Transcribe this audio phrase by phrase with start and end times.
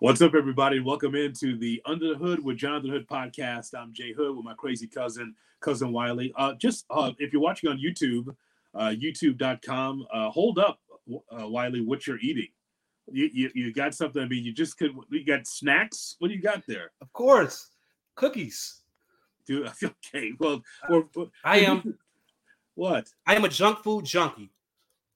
[0.00, 0.80] What's up, everybody?
[0.80, 3.78] Welcome into the Under the Hood with Jonathan Hood podcast.
[3.78, 6.32] I'm Jay Hood with my crazy cousin, cousin Wiley.
[6.36, 8.34] Uh, just uh, if you're watching on YouTube,
[8.74, 12.48] uh, YouTube.com, uh, hold up, uh, Wiley, what you're eating.
[13.10, 14.20] You, you, you got something.
[14.20, 14.90] I mean, you just could.
[15.10, 16.16] You got snacks.
[16.18, 16.90] What do you got there?
[17.00, 17.70] Of course,
[18.16, 18.80] cookies.
[19.46, 20.32] Dude, I feel okay.
[20.40, 21.96] Well, or, or, I am.
[22.74, 23.08] What?
[23.28, 24.50] I am a junk food junkie.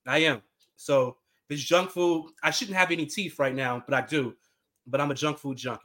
[0.07, 0.41] I am.
[0.77, 1.17] So
[1.49, 4.35] this junk food, I shouldn't have any teeth right now, but I do.
[4.89, 5.83] But I'm a junk food junkie.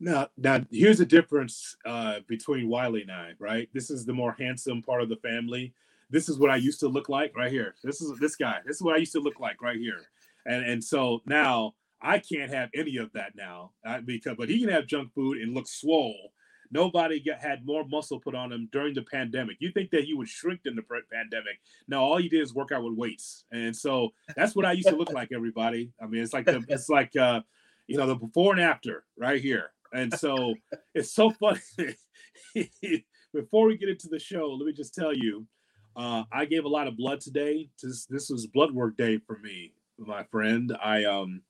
[0.00, 3.68] Now, now here's the difference uh, between Wiley and I, right?
[3.74, 5.74] This is the more handsome part of the family.
[6.08, 7.74] This is what I used to look like right here.
[7.84, 8.58] This is this guy.
[8.66, 10.00] This is what I used to look like right here.
[10.46, 14.58] And and so now I can't have any of that now uh, because but he
[14.58, 16.32] can have junk food and look swole
[16.70, 19.56] Nobody get, had more muscle put on him during the pandemic.
[19.58, 21.58] You think that he would shrink in the pandemic?
[21.88, 24.88] No, all he did is work out with weights, and so that's what I used
[24.88, 25.30] to look like.
[25.32, 27.40] Everybody, I mean, it's like the, it's like uh,
[27.90, 30.54] you know the before and after right here, and so
[30.94, 31.60] it's so funny.
[33.32, 35.46] Before we get into the show, let me just tell you,
[35.94, 37.70] uh, I gave a lot of blood today.
[37.80, 40.76] This this was blood work day for me, my friend.
[40.82, 41.42] I um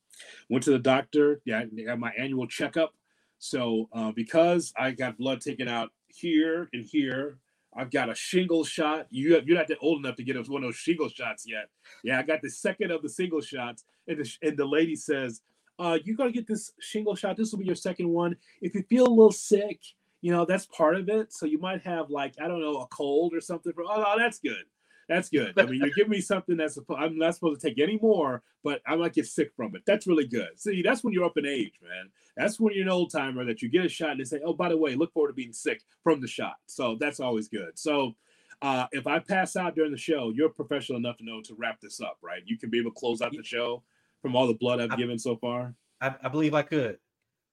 [0.50, 1.41] went to the doctor.
[1.44, 2.92] Yeah, I had my annual checkup
[3.41, 7.38] so uh, because I got blood taken out here and here,
[7.74, 9.06] I've got a shingle shot.
[9.11, 11.68] You have, you're not that old enough to get one of those shingle shots yet.
[12.05, 15.41] Yeah, I got the second of the shingle shots, and the, and the lady says,
[15.81, 17.36] uh, "You're gonna get this shingle shot.
[17.36, 18.36] This will be your second one.
[18.61, 19.81] If you feel a little sick,
[20.20, 21.33] you know that's part of it.
[21.33, 23.73] So you might have like I don't know a cold or something.
[23.73, 24.64] For oh, that's good.
[25.11, 25.58] That's good.
[25.58, 28.81] I mean, you're giving me something that's I'm not supposed to take any more, but
[28.86, 29.83] I might get sick from it.
[29.84, 30.51] That's really good.
[30.55, 32.11] See, that's when you're up in age, man.
[32.36, 34.53] That's when you're an old timer that you get a shot and they say, oh,
[34.55, 36.55] by the way, look forward to being sick from the shot.
[36.67, 37.77] So that's always good.
[37.77, 38.14] So
[38.62, 41.81] uh, if I pass out during the show, you're professional enough to know to wrap
[41.81, 42.42] this up, right?
[42.47, 43.83] You can be able to close out the show
[44.22, 45.74] from all the blood I've I, given so far.
[46.00, 46.98] I, I believe I could.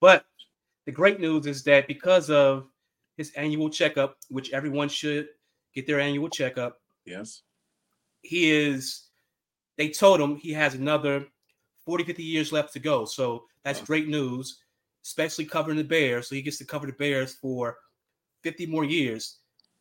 [0.01, 0.25] But
[0.85, 2.67] the great news is that because of
[3.17, 5.29] his annual checkup, which everyone should
[5.73, 6.79] get their annual checkup.
[7.05, 7.41] Yes
[8.27, 9.03] he is
[9.77, 11.25] they told him he has another
[11.85, 14.59] 40 50 years left to go so that's great news
[15.05, 17.77] especially covering the bears so he gets to cover the bears for
[18.43, 19.37] 50 more years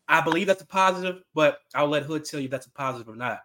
[0.09, 3.16] i believe that's a positive but i'll let hood tell you that's a positive or
[3.16, 3.41] not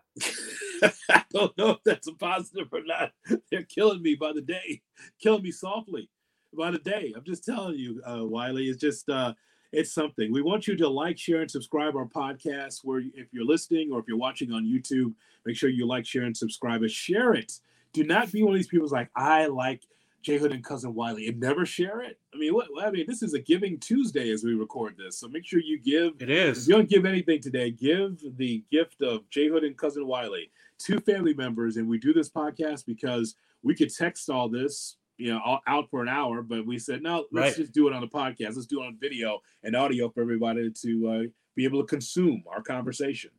[1.33, 3.11] don't know if that's a positive or not
[3.51, 4.81] they're killing me by the day
[5.21, 6.09] killing me softly
[6.57, 9.33] by the day i'm just telling you uh, wiley it's just uh
[9.71, 10.31] it's something.
[10.31, 12.79] We want you to like, share, and subscribe our podcast.
[12.83, 15.13] Where if you're listening or if you're watching on YouTube,
[15.45, 17.53] make sure you like, share, and subscribe and share it.
[17.93, 19.83] Do not be one of these people like, I like
[20.21, 22.19] J Hood and Cousin Wiley and never share it.
[22.33, 25.27] I mean, what I mean, this is a Giving Tuesday as we record this, so
[25.27, 26.13] make sure you give.
[26.19, 26.63] It is.
[26.63, 30.51] If you don't give anything today, give the gift of J Hood and Cousin Wiley,
[30.83, 35.31] two family members, and we do this podcast because we could text all this you
[35.31, 37.55] know, out for an hour, but we said, no, let's right.
[37.55, 38.55] just do it on the podcast.
[38.55, 41.21] Let's do it on video and audio for everybody to uh,
[41.55, 43.29] be able to consume our conversation.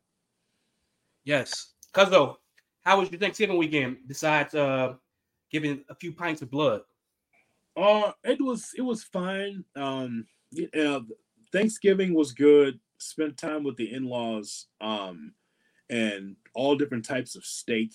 [1.24, 1.72] Yes.
[1.92, 2.36] Cuzzo,
[2.84, 4.94] how was your Thanksgiving weekend besides uh,
[5.50, 6.82] giving a few pints of blood?
[7.76, 9.64] Uh, it was it was fine.
[9.74, 10.26] Um,
[10.74, 11.04] know,
[11.52, 12.78] Thanksgiving was good.
[12.98, 15.32] Spent time with the in-laws, um,
[15.92, 17.92] and all different types of steak.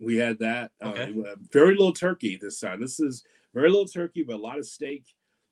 [0.00, 0.72] We had that.
[0.82, 1.14] Uh, okay.
[1.20, 2.80] Uh, very little turkey this time.
[2.80, 3.24] This is
[3.54, 5.04] very little turkey, but a lot of steak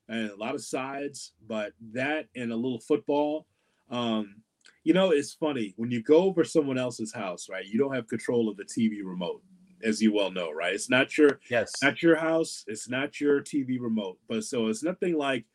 [0.09, 1.33] and a lot of sides.
[1.47, 3.45] But that and a little football.
[3.89, 4.41] Um,
[4.83, 7.65] you know, it's funny when you go over someone else's house, right?
[7.65, 9.41] You don't have control of the TV remote,
[9.83, 10.73] as you well know, right?
[10.73, 12.63] It's not your yes, not your house.
[12.67, 14.17] It's not your TV remote.
[14.27, 15.45] But so it's nothing like.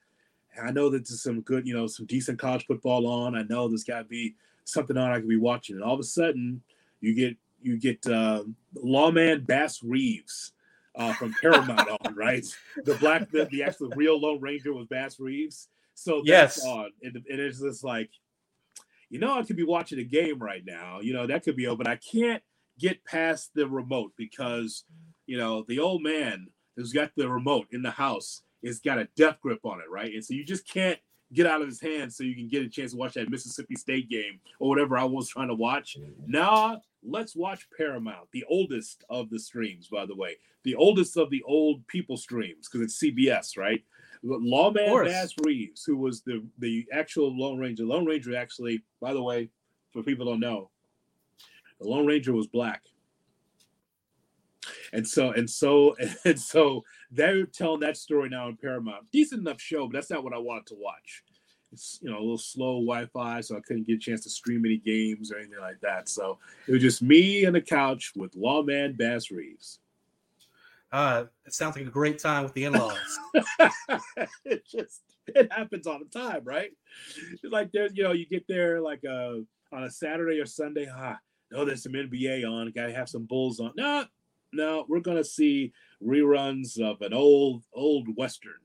[0.61, 3.37] I know that there's some good, you know, some decent college football on.
[3.37, 4.35] I know there's got to be
[4.73, 6.63] something on I could be watching, and all of a sudden
[7.01, 8.45] you get you get uh,
[8.75, 10.53] lawman Bass Reeves
[10.97, 12.45] uh, from Paramount on, right?
[12.85, 15.69] The black, the, the actual real Lone Ranger was Bass Reeves.
[15.95, 16.65] So that's yes.
[16.65, 18.11] on, and, and it's just like,
[19.11, 21.01] you know, I could be watching a game right now.
[21.01, 21.87] You know, that could be open.
[21.87, 22.43] I can't
[22.79, 24.85] get past the remote because,
[25.27, 29.09] you know, the old man who's got the remote in the house has got a
[29.17, 30.15] death grip on it, right?
[30.15, 30.99] And so you just can't
[31.33, 33.77] get out of his hands so you can get a chance to watch that Mississippi
[33.77, 35.97] State game or whatever I was trying to watch.
[36.27, 41.31] Now let's watch Paramount, the oldest of the streams, by the way, the oldest of
[41.31, 43.83] the old people streams because it's CBS, right?
[44.23, 47.85] Lawman Bass Reeves, who was the the actual Lone Ranger.
[47.85, 49.49] Lone Ranger actually, by the way,
[49.93, 50.71] for people don't know,
[51.81, 52.83] the Lone Ranger was black.
[54.93, 59.11] And so and so and so they're telling that story now on Paramount.
[59.11, 61.25] Decent enough show, but that's not what I wanted to watch
[61.73, 64.65] it's you know a little slow Wi-Fi, so I couldn't get a chance to stream
[64.65, 66.09] any games or anything like that.
[66.09, 69.79] So it was just me on the couch with Lawman Bass Reeves.
[70.93, 73.19] Uh, it sounds like a great time with the in-laws.
[74.45, 76.71] it just it happens all the time, right?
[77.33, 79.37] It's like there's you know you get there like uh
[79.73, 80.89] on a Saturday or Sunday.
[80.93, 81.19] Ah,
[81.53, 82.73] no, there's some NBA on.
[82.73, 83.73] Got to have some Bulls on.
[83.77, 84.05] No,
[84.53, 85.73] no, we're gonna see
[86.05, 88.61] reruns of an old old western,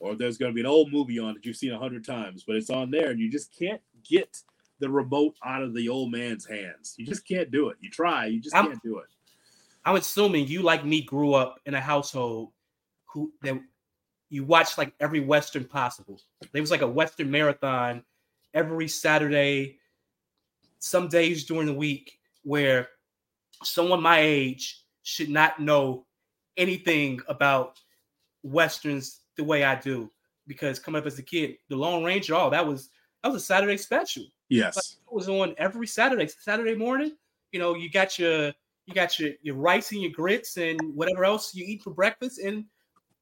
[0.00, 2.56] or there's gonna be an old movie on that you've seen a hundred times, but
[2.56, 4.42] it's on there, and you just can't get
[4.78, 6.94] the remote out of the old man's hands.
[6.96, 7.76] You just can't do it.
[7.80, 9.06] You try, you just I'm- can't do it.
[9.84, 12.52] I'm assuming you, like me, grew up in a household
[13.06, 13.58] who that
[14.28, 16.20] you watched like every Western possible.
[16.52, 18.04] There was like a Western marathon
[18.52, 19.78] every Saturday,
[20.78, 22.88] some days during the week where
[23.64, 26.06] someone my age should not know
[26.60, 27.80] anything about
[28.44, 30.10] Westerns the way I do.
[30.46, 32.90] Because coming up as a kid, the Lone Ranger, oh, that was
[33.22, 34.24] that was a Saturday special.
[34.48, 34.96] Yes.
[35.06, 37.16] It was on every Saturday, Saturday morning.
[37.52, 38.52] You know, you got your
[38.86, 42.38] you got your your rice and your grits and whatever else you eat for breakfast,
[42.40, 42.64] and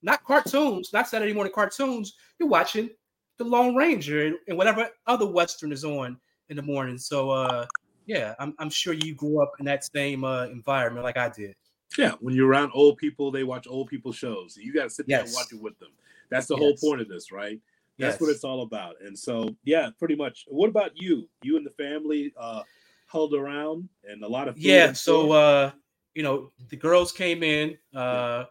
[0.03, 2.15] not cartoons, not Saturday morning cartoons.
[2.39, 2.91] You're watching
[3.37, 6.19] the Lone Ranger and, and whatever other Western is on
[6.49, 6.99] in the morning.
[6.99, 7.67] So, uh,
[8.07, 11.55] yeah, I'm I'm sure you grew up in that same uh, environment like I did.
[11.97, 14.57] Yeah, when you're around old people, they watch old people shows.
[14.57, 15.91] You got to sit there and watch it with them.
[16.29, 17.61] That's the whole point of this, right?
[17.99, 18.97] That's what it's all about.
[19.01, 20.45] And so, yeah, pretty much.
[20.49, 21.29] What about you?
[21.43, 22.63] You and the family uh
[23.07, 24.93] held around and a lot of Yeah.
[24.93, 25.71] So, uh,
[26.15, 28.45] you know, the girls came in, uh,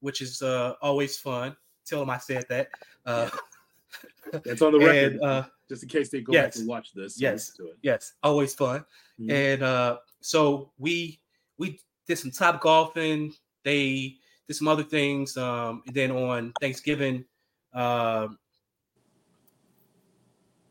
[0.00, 1.56] which is uh, always fun.
[1.86, 2.68] Tell them I said that.
[3.06, 3.30] Uh,
[4.44, 6.58] it's on the record, and uh, just in case they go back yes.
[6.58, 7.20] and watch this.
[7.20, 7.50] Yes.
[7.50, 7.78] listen to it.
[7.82, 8.84] yes, always fun.
[9.20, 9.30] Mhm.
[9.30, 11.20] And uh, so we
[11.58, 13.32] we did some Topgolfing.
[13.64, 14.16] They
[14.46, 15.36] did some other things.
[15.36, 17.24] Um, and then on Thanksgiving,
[17.74, 18.38] um,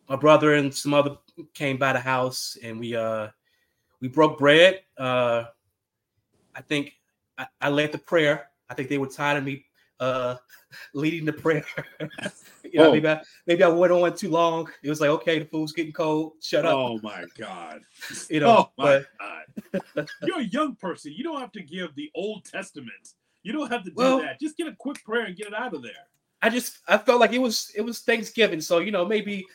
[0.10, 1.18] my brother and some other
[1.54, 3.30] came by the house, and we uh
[4.02, 4.82] we broke bread.
[4.98, 5.46] Uh,
[6.54, 6.94] I think
[7.38, 8.50] I, I led the prayer.
[8.70, 9.66] I think they were tired of me
[10.02, 10.36] uh
[10.94, 11.64] leading the prayer.
[12.64, 12.92] you know, Oh.
[12.92, 14.68] maybe I maybe I went on too long.
[14.84, 16.34] It was like, okay, the food's getting cold.
[16.42, 16.74] Shut up.
[16.76, 17.82] Oh my God.
[18.30, 19.04] You know, oh my
[19.72, 20.08] but God.
[20.24, 21.14] You're a young person.
[21.16, 23.14] You don't have to give the Old Testament.
[23.44, 24.40] You don't have to do Well- that.
[24.40, 25.92] Just get a quick prayer and get it out of there.
[26.42, 29.46] I just I felt like it was it was Thanksgiving, so you know maybe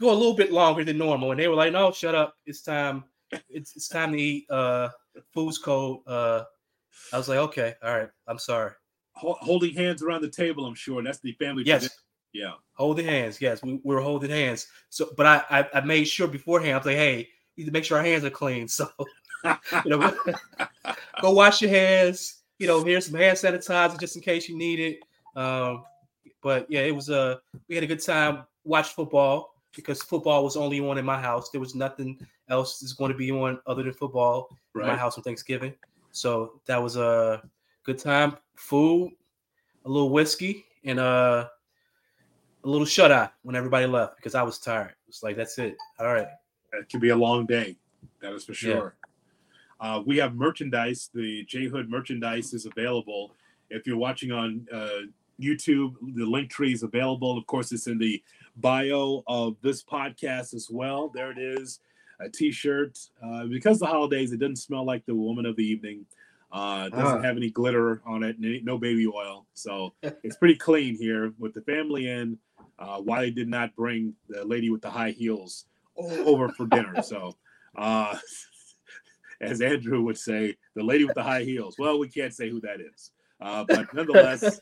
[0.00, 1.30] go a little bit longer than normal.
[1.32, 2.34] And they were like, "No, shut up!
[2.46, 3.04] It's time.
[3.50, 4.46] It's it's time to eat.
[4.50, 4.88] Uh,
[5.34, 6.44] food's cold." Uh,
[7.12, 8.08] I was like, "Okay, all right.
[8.26, 8.72] I'm sorry."
[9.14, 11.02] Ho- holding hands around the table, I'm sure.
[11.02, 11.98] That's the family Yes, tradition.
[12.32, 12.52] Yeah.
[12.72, 13.40] holding hands.
[13.40, 14.66] Yes, we, we were holding hands.
[14.90, 16.74] So, but I, I I made sure beforehand.
[16.74, 18.88] I was like, "Hey, you need to make sure our hands are clean." So
[19.84, 20.16] you know,
[21.20, 22.42] go wash your hands.
[22.58, 25.00] You know, here's some hand sanitizer just in case you need it.
[25.36, 25.84] Um,
[26.42, 27.36] but yeah, it was uh
[27.68, 28.44] we had a good time.
[28.64, 31.50] Watched football because football was only on in my house.
[31.50, 32.18] There was nothing
[32.48, 34.98] else that's going to be on other than football in my right.
[34.98, 35.74] house on Thanksgiving.
[36.12, 37.42] So that was a
[37.84, 38.36] good time.
[38.54, 39.12] Food,
[39.84, 41.48] a little whiskey, and uh
[42.64, 44.94] a little shut eye when everybody left because I was tired.
[45.08, 45.76] It's like that's it.
[45.98, 46.28] All right.
[46.72, 47.76] It could be a long day.
[48.20, 48.74] That is for Yeah.
[48.74, 48.96] sure.
[49.80, 51.10] Uh, we have merchandise.
[51.12, 53.32] The J Hood merchandise is available.
[53.70, 55.00] If you're watching on uh,
[55.40, 57.36] YouTube, the Linktree is available.
[57.36, 58.22] Of course, it's in the
[58.56, 61.08] bio of this podcast as well.
[61.08, 61.80] There it is,
[62.20, 62.98] a T-shirt.
[63.22, 66.06] Uh, because the holidays, it doesn't smell like the woman of the evening.
[66.54, 67.22] Uh, it doesn't Ah.
[67.22, 69.44] have any glitter on it, no baby oil.
[69.54, 69.92] So
[70.22, 72.38] it's pretty clean here with the family in.
[72.78, 76.94] Uh, Wiley did not bring the lady with the high heels over for dinner.
[77.02, 77.36] So,
[77.76, 78.16] uh,
[79.40, 81.74] as Andrew would say, the lady with the high heels.
[81.76, 84.60] Well, we can't say who that is, uh, but nonetheless,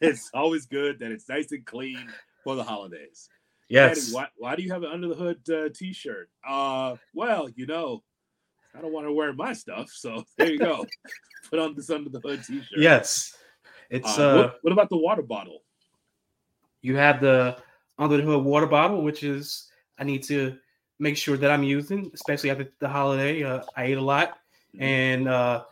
[0.00, 2.08] it's always good that it's nice and clean
[2.44, 3.28] for the holidays.
[3.68, 4.06] Yes.
[4.06, 6.28] Daddy, why, why do you have an under the hood uh, T-shirt?
[6.48, 8.02] Uh, well, you know,
[8.80, 10.86] I don't want to wear my stuff, so there you go.
[11.50, 12.78] Put on this under the hood T-shirt.
[12.78, 13.36] Yes.
[13.90, 15.62] It's Uh, uh, what, what about the water bottle?
[16.80, 17.58] you have the
[17.98, 19.68] under the hood water bottle, which is
[19.98, 20.56] I need to
[20.98, 23.42] make sure that I'm using, especially after the holiday.
[23.44, 24.38] Uh, I ate a lot,
[24.74, 24.80] Mhm.
[24.80, 25.64] and uh,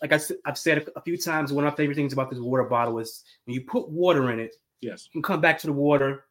[0.00, 2.30] like I said, I've said a, a few times, one of my favorite things about
[2.30, 5.04] this water bottle is when you put water in it, Yes.
[5.04, 6.24] you can come back to the water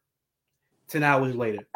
[0.88, 1.68] ten hours later.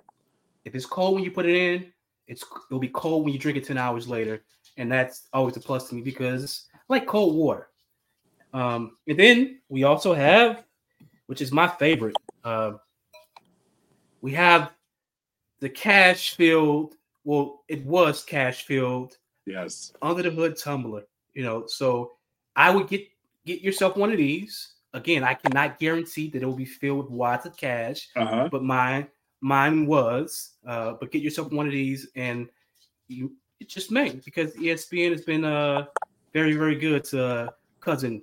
[0.65, 1.93] If it's cold when you put it in,
[2.33, 4.43] it's it'll be cold when you drink it ten hours later,
[4.79, 7.69] and that's always a plus to me because I like cold water.
[8.53, 10.65] Um, and then we also have,
[11.27, 12.73] which is my favorite, uh,
[14.21, 14.73] we have
[15.61, 16.95] the cash filled.
[17.25, 19.93] Well, it was cash filled Yes.
[20.03, 21.05] under the hood tumbler.
[21.35, 22.13] You know, so
[22.57, 23.07] I would get
[23.47, 24.75] get yourself one of these.
[24.95, 28.49] Again, I cannot guarantee that it will be filled with wads of cash, Uh huh.
[28.51, 29.09] but mine
[29.43, 30.53] mine was.
[30.67, 32.49] Uh, but get yourself one of these, and
[33.09, 35.85] you it just may because ESPN has been uh
[36.33, 37.49] very very good to uh,
[37.81, 38.23] cousin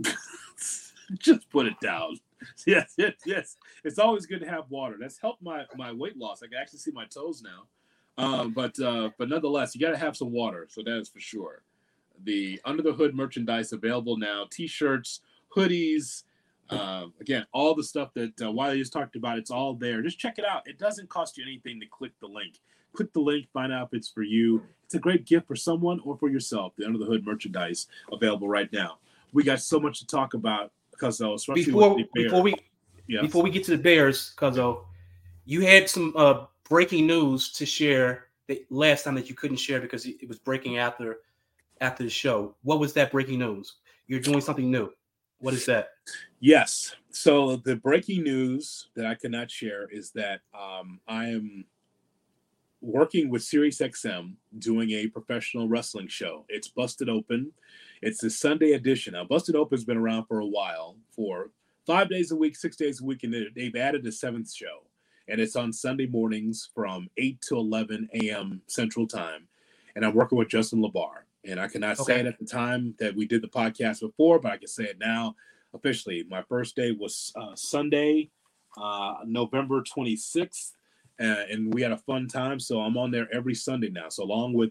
[1.18, 2.18] Just put it down.
[2.66, 3.56] Yes, yes, yes.
[3.84, 4.96] It's always good to have water.
[5.00, 6.42] That's helped my my weight loss.
[6.42, 7.62] I can actually see my toes now.
[8.22, 10.66] Um, but uh, but nonetheless, you got to have some water.
[10.68, 11.62] So that is for sure.
[12.24, 15.20] The under the hood merchandise available now: t-shirts,
[15.56, 16.24] hoodies.
[16.70, 19.38] Uh, again, all the stuff that uh, Wiley just talked about.
[19.38, 20.02] It's all there.
[20.02, 20.66] Just check it out.
[20.66, 22.58] It doesn't cost you anything to click the link.
[22.94, 24.62] Click the link, find out if it's for you.
[24.84, 26.72] It's a great gift for someone or for yourself.
[26.76, 28.98] The under the hood merchandise available right now.
[29.32, 31.18] We got so much to talk about because
[31.52, 32.54] before before we
[33.08, 33.22] yes.
[33.22, 34.84] before we get to the Bears, Cuzzo,
[35.44, 39.80] you had some uh, breaking news to share the last time that you couldn't share
[39.80, 41.18] because it was breaking after
[41.80, 42.54] after the show.
[42.62, 43.74] What was that breaking news?
[44.06, 44.90] You're doing something new.
[45.38, 45.90] What is that?
[46.44, 46.94] Yes.
[47.10, 51.64] So the breaking news that I cannot share is that um, I am
[52.82, 56.44] working with SiriusXM doing a professional wrestling show.
[56.50, 57.50] It's Busted Open.
[58.02, 59.14] It's the Sunday edition.
[59.14, 61.48] Now, Busted Open's been around for a while, for
[61.86, 64.82] five days a week, six days a week, and they've added a seventh show.
[65.28, 68.60] And it's on Sunday mornings from 8 to 11 a.m.
[68.66, 69.48] Central Time.
[69.96, 71.22] And I'm working with Justin LaBar.
[71.46, 72.12] And I cannot okay.
[72.12, 74.84] say it at the time that we did the podcast before, but I can say
[74.84, 75.36] it now
[75.74, 76.24] officially.
[76.30, 78.30] My first day was uh, Sunday,
[78.80, 80.72] uh, November 26th
[81.20, 82.58] uh, and we had a fun time.
[82.58, 84.08] So I'm on there every Sunday now.
[84.08, 84.70] So along with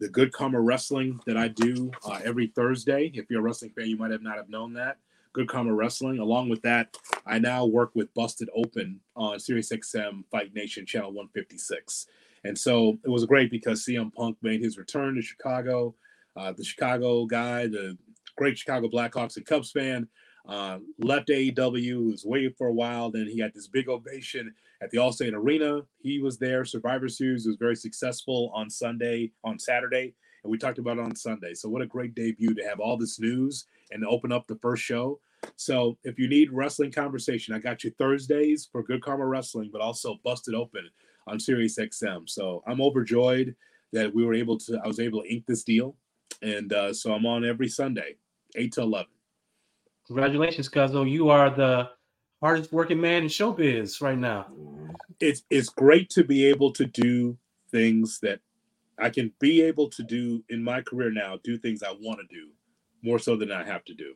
[0.00, 3.12] the Good Karma Wrestling that I do uh, every Thursday.
[3.14, 4.98] If you're a wrestling fan, you might have not have known that.
[5.32, 6.18] Good Karma Wrestling.
[6.18, 6.96] Along with that,
[7.26, 12.06] I now work with Busted Open on SiriusXM Fight Nation Channel 156.
[12.44, 15.94] And so it was great because CM Punk made his return to Chicago.
[16.36, 17.96] Uh, the Chicago guy, the
[18.36, 20.08] great Chicago Blackhawks and Cubs fan,
[20.46, 23.10] uh, left AEW, was waiting for a while.
[23.10, 25.82] Then he had this big ovation at the Allstate Arena.
[25.98, 26.64] He was there.
[26.64, 31.16] Survivor Series was very successful on Sunday, on Saturday, and we talked about it on
[31.16, 31.54] Sunday.
[31.54, 34.58] So what a great debut to have all this news and to open up the
[34.60, 35.20] first show.
[35.56, 39.80] So if you need wrestling conversation, I got you Thursdays for Good Karma Wrestling, but
[39.80, 40.88] also Busted Open
[41.26, 42.28] on Sirius XM.
[42.28, 43.54] So I'm overjoyed
[43.92, 44.80] that we were able to.
[44.82, 45.96] I was able to ink this deal,
[46.42, 48.16] and uh, so I'm on every Sunday,
[48.56, 49.13] eight to eleven.
[50.06, 51.08] Congratulations, Cuzzo.
[51.08, 51.90] You are the
[52.40, 54.46] hardest working man in showbiz right now.
[55.20, 57.38] It's it's great to be able to do
[57.70, 58.40] things that
[58.98, 62.34] I can be able to do in my career now, do things I want to
[62.34, 62.50] do
[63.02, 64.14] more so than I have to do.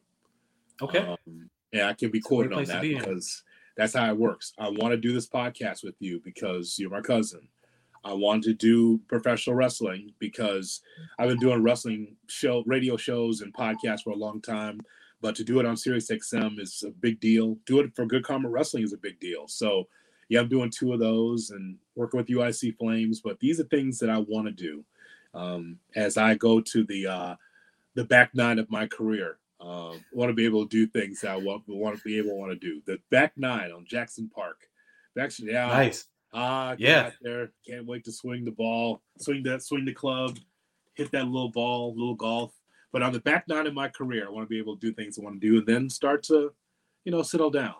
[0.80, 0.98] Okay.
[1.00, 3.42] Um, and I can be quoted on that be because
[3.76, 4.52] that's how it works.
[4.58, 7.48] I want to do this podcast with you because you're my cousin.
[8.04, 10.80] I want to do professional wrestling because
[11.18, 14.80] I've been doing wrestling show radio shows and podcasts for a long time.
[15.20, 17.58] But to do it on Sirius XM is a big deal.
[17.66, 19.48] Do it for Good Karma Wrestling is a big deal.
[19.48, 19.88] So
[20.28, 23.20] yeah, I'm doing two of those and working with UIC Flames.
[23.20, 24.84] But these are things that I want to do
[25.34, 27.36] um, as I go to the uh,
[27.94, 29.38] the back nine of my career.
[29.60, 32.16] Uh, um, want to be able to do things that I want, want to be
[32.16, 32.80] able to want to do.
[32.86, 34.68] The back nine on Jackson Park.
[35.18, 36.04] Actually, yeah, nice.
[36.32, 37.10] Ah, uh, yeah.
[37.22, 40.38] There, can't wait to swing the ball, swing that, swing the club,
[40.94, 42.52] hit that little ball, little golf.
[42.92, 44.92] But on the back nine of my career, I want to be able to do
[44.92, 46.52] things I want to do and then start to,
[47.04, 47.74] you know, settle down.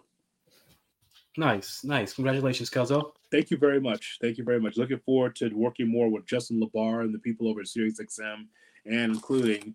[1.37, 2.15] Nice, nice.
[2.15, 3.13] Congratulations, Kelzo.
[3.31, 4.19] Thank you very much.
[4.21, 4.77] Thank you very much.
[4.77, 8.47] Looking forward to working more with Justin LaBar and the people over at SiriusXM,
[8.87, 9.75] and including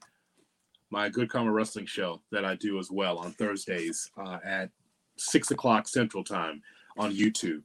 [0.89, 4.69] my Good Karma Wrestling show that I do as well on Thursdays uh, at
[5.17, 6.61] six o'clock Central Time
[6.97, 7.63] on YouTube.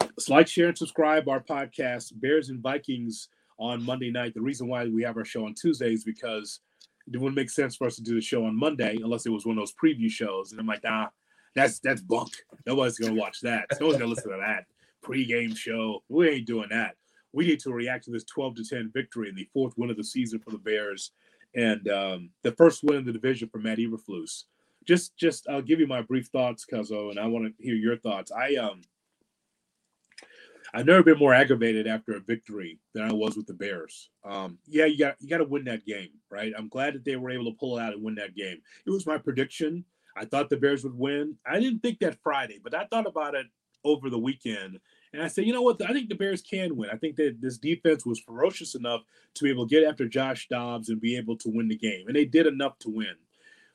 [0.00, 4.34] Let's like, share, and subscribe our podcast, Bears and Vikings, on Monday night.
[4.34, 6.60] The reason why we have our show on Tuesdays because
[7.12, 9.46] it wouldn't make sense for us to do the show on Monday unless it was
[9.46, 10.50] one of those preview shows.
[10.50, 11.10] And I'm like, ah,
[11.54, 12.30] that's that's bunk.
[12.66, 13.66] Nobody's gonna watch that.
[13.80, 14.66] Nobody's gonna listen to that
[15.02, 16.02] pre-game show.
[16.08, 16.96] We ain't doing that.
[17.32, 19.96] We need to react to this 12 to 10 victory and the fourth win of
[19.96, 21.12] the season for the Bears
[21.54, 24.44] and um, the first win in the division for Matt Eberflus.
[24.84, 27.96] Just, just I'll give you my brief thoughts, Cuzzo, and I want to hear your
[27.96, 28.32] thoughts.
[28.32, 28.82] I um,
[30.74, 34.10] I've never been more aggravated after a victory than I was with the Bears.
[34.24, 36.52] Um, yeah, you got you got to win that game, right?
[36.56, 38.58] I'm glad that they were able to pull out and win that game.
[38.86, 39.84] It was my prediction.
[40.16, 41.36] I thought the Bears would win.
[41.46, 43.46] I didn't think that Friday, but I thought about it
[43.84, 44.80] over the weekend,
[45.12, 45.80] and I said, you know what?
[45.82, 46.90] I think the Bears can win.
[46.90, 49.02] I think that this defense was ferocious enough
[49.34, 52.08] to be able to get after Josh Dobbs and be able to win the game,
[52.08, 53.14] and they did enough to win.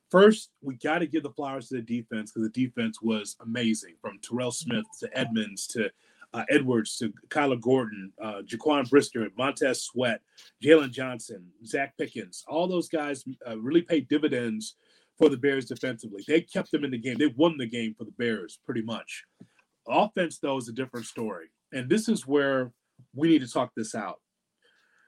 [0.10, 3.96] First, we got to give the flowers to the defense because the defense was amazing,
[4.02, 5.90] from Terrell Smith to Edmunds to
[6.34, 10.22] uh, Edwards to Kyler Gordon, uh, Jaquan Brisker, Montez Sweat,
[10.64, 14.76] Jaylon Johnson, Zacch Pickens, all those guys uh, really paid dividends
[15.18, 16.24] for the Bears defensively.
[16.28, 17.18] They kept them in the game.
[17.18, 19.24] They won the game for the Bears pretty much.
[19.88, 21.48] Offense, though, is a different story.
[21.74, 22.72] And this is where
[23.14, 24.20] we need to talk this out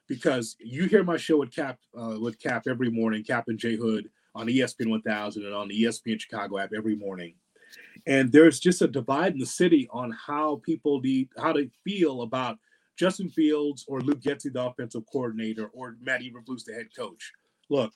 [0.08, 3.76] because you hear my show with Cap uh, with Cap every morning, Cap and Jay
[3.76, 7.34] Hood on ESPN 1000 and on the ESPN Chicago app every morning.
[8.06, 12.22] And there's just a divide in the city on how people need, how they feel
[12.22, 12.58] about
[12.96, 17.32] Justin Fields or Luke Getsy, the offensive coordinator, or Matt Eberflus, the head coach.
[17.70, 17.92] Look,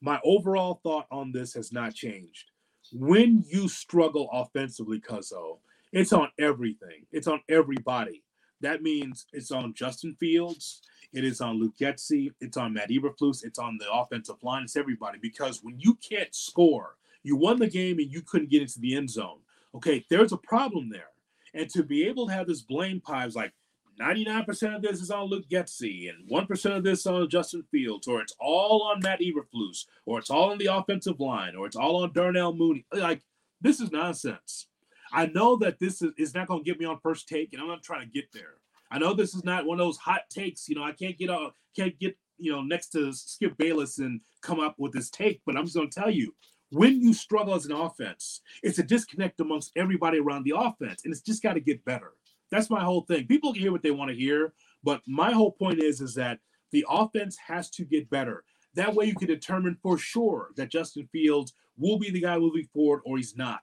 [0.00, 2.50] my overall thought on this has not changed.
[2.92, 5.58] When you struggle offensively, Cuzzo,
[5.92, 7.06] it's on everything.
[7.10, 8.22] It's on everybody.
[8.60, 10.82] That means it's on Justin Fields.
[11.12, 12.32] It is on Luke Getsy.
[12.40, 13.44] It's on Matt Eberflus.
[13.44, 14.64] It's on the offensive line.
[14.64, 15.18] It's everybody.
[15.20, 16.96] Because when you can't score,
[17.28, 19.38] you won the game and you couldn't get into the end zone.
[19.74, 21.10] Okay, there's a problem there.
[21.54, 23.52] And to be able to have this blame pies like
[24.00, 28.20] 99% of this is on Luke Getsy and 1% of this on Justin Fields, or
[28.20, 32.02] it's all on Matt Eberflus, or it's all on the offensive line, or it's all
[32.02, 32.86] on Darnell Mooney.
[32.92, 33.22] Like,
[33.60, 34.68] this is nonsense.
[35.12, 37.60] I know that this is, is not going to get me on first take, and
[37.60, 38.54] I'm not trying to get there.
[38.90, 40.68] I know this is not one of those hot takes.
[40.68, 44.20] You know, I can't get on, can't get you know next to Skip Bayless and
[44.42, 46.34] come up with this take, but I'm just going to tell you,
[46.70, 51.12] when you struggle as an offense, it's a disconnect amongst everybody around the offense, and
[51.12, 52.12] it's just got to get better.
[52.50, 53.26] That's my whole thing.
[53.26, 56.38] People can hear what they want to hear, but my whole point is is that
[56.70, 58.44] the offense has to get better.
[58.74, 62.68] That way, you can determine for sure that Justin Fields will be the guy moving
[62.72, 63.62] forward, or he's not.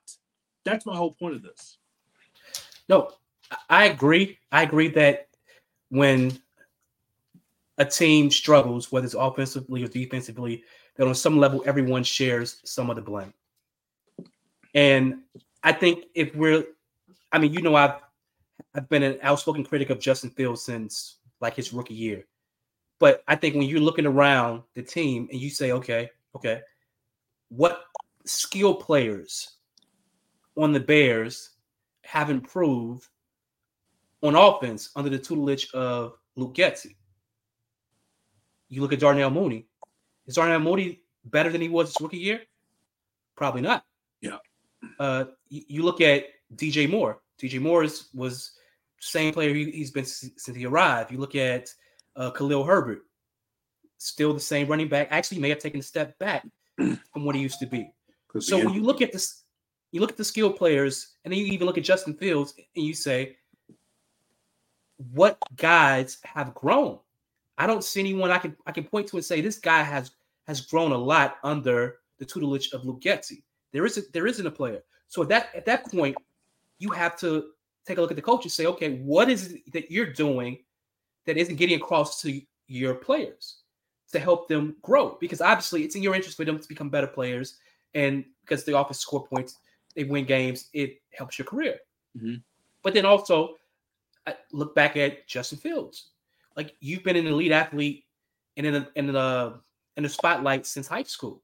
[0.63, 1.77] That's my whole point of this.
[2.89, 3.11] No,
[3.69, 4.39] I agree.
[4.51, 5.27] I agree that
[5.89, 6.37] when
[7.77, 10.63] a team struggles, whether it's offensively or defensively,
[10.95, 13.33] that on some level everyone shares some of the blame.
[14.73, 15.19] And
[15.63, 16.65] I think if we're,
[17.31, 17.95] I mean, you know, I've
[18.73, 22.25] I've been an outspoken critic of Justin Fields since like his rookie year.
[22.99, 26.61] But I think when you're looking around the team and you say, okay, okay,
[27.49, 27.83] what
[28.25, 29.57] skill players
[30.57, 31.51] on the Bears
[32.03, 33.07] have improved
[34.21, 36.95] on offense under the tutelage of Luke Getsy?
[38.69, 39.67] You look at Darnell Mooney.
[40.27, 42.41] Is Darnell Mooney better than he was his rookie year?
[43.35, 43.83] Probably not.
[44.21, 44.37] Yeah.
[44.99, 47.19] Uh, you, you look at DJ Moore.
[47.41, 48.51] DJ Moore is, was
[48.99, 51.11] same player he, has been since he arrived.
[51.11, 51.69] You look at
[52.15, 53.01] uh, Khalil Herbert,
[53.97, 55.07] still the same running back.
[55.11, 56.45] Actually, may have taken a step back
[56.77, 57.91] from what he used to be.
[58.39, 59.43] So when you look at this,
[59.91, 62.85] you look at the skill players, and then you even look at Justin Fields, and
[62.85, 63.37] you say,
[65.13, 66.99] what guys have grown?
[67.57, 70.11] I don't see anyone I can I can point to and say this guy has
[70.47, 73.43] has grown a lot under the tutelage of Luke Getsy.
[73.71, 74.83] There isn't there isn't a player.
[75.07, 76.15] So at that at that point,
[76.79, 77.51] you have to
[77.85, 80.57] take a look at the coach and say, okay, what is it that you're doing
[81.25, 83.57] that isn't getting across to your players
[84.11, 85.17] to help them grow?
[85.19, 87.57] Because obviously it's in your interest for them to become better players.
[87.93, 89.57] And because they often score points,
[89.95, 91.77] they win games, it helps your career.
[92.17, 92.35] Mm-hmm.
[92.83, 93.55] But then also,
[94.27, 96.09] I look back at Justin Fields.
[96.57, 98.05] Like you've been an elite athlete
[98.57, 99.59] and in a, in the
[99.97, 101.41] in the spotlight since high school.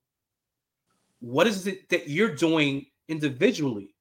[1.19, 3.93] What is it that you're doing individually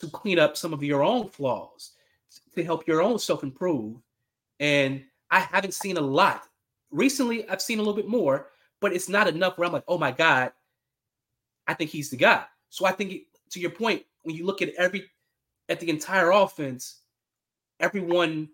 [0.00, 1.92] to clean up some of your own flaws,
[2.54, 3.96] to help your own self improve.
[4.60, 6.44] And I haven't seen a lot.
[6.90, 8.48] Recently, I've seen a little bit more,
[8.80, 10.52] but it's not enough where I'm like, oh my God,
[11.66, 12.44] I think he's the guy.
[12.70, 15.04] So I think to your point, when you look at every
[15.68, 17.00] at the entire offense,
[17.80, 18.48] everyone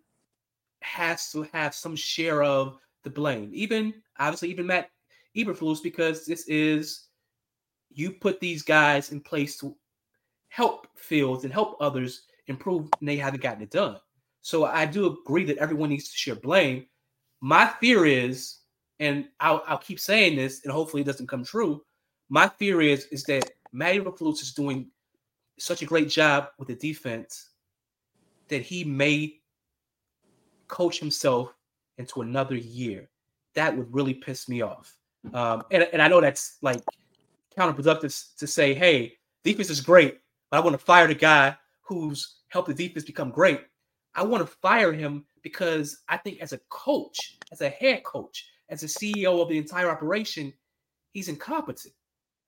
[0.80, 3.50] has to have some share of the blame.
[3.52, 4.90] Even obviously, even Matt
[5.36, 7.08] Eberflus, because this is
[7.90, 9.76] you put these guys in place to
[10.48, 13.96] help Fields and help others improve, and they haven't gotten it done.
[14.40, 16.86] So I do agree that everyone needs to share blame.
[17.40, 18.58] My fear is,
[18.98, 21.82] and I'll, I'll keep saying this, and hopefully it doesn't come true.
[22.28, 24.90] My fear is is that Matty Eberflus is doing
[25.58, 27.50] such a great job with the defense
[28.48, 29.40] that he may
[30.68, 31.54] coach himself
[31.98, 33.10] into another year.
[33.54, 34.96] That would really piss me off.
[35.32, 36.82] Um, and, and I know that's like
[37.56, 40.18] counterproductive to say, hey, defense is great,
[40.50, 43.60] but I want to fire the guy who's helped the defense become great.
[44.14, 48.46] I want to fire him because I think as a coach, as a head coach,
[48.68, 50.52] as a CEO of the entire operation,
[51.12, 51.94] he's incompetent.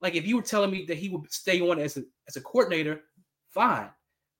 [0.01, 2.41] Like if you were telling me that he would stay on as a as a
[2.41, 3.01] coordinator,
[3.49, 3.89] fine.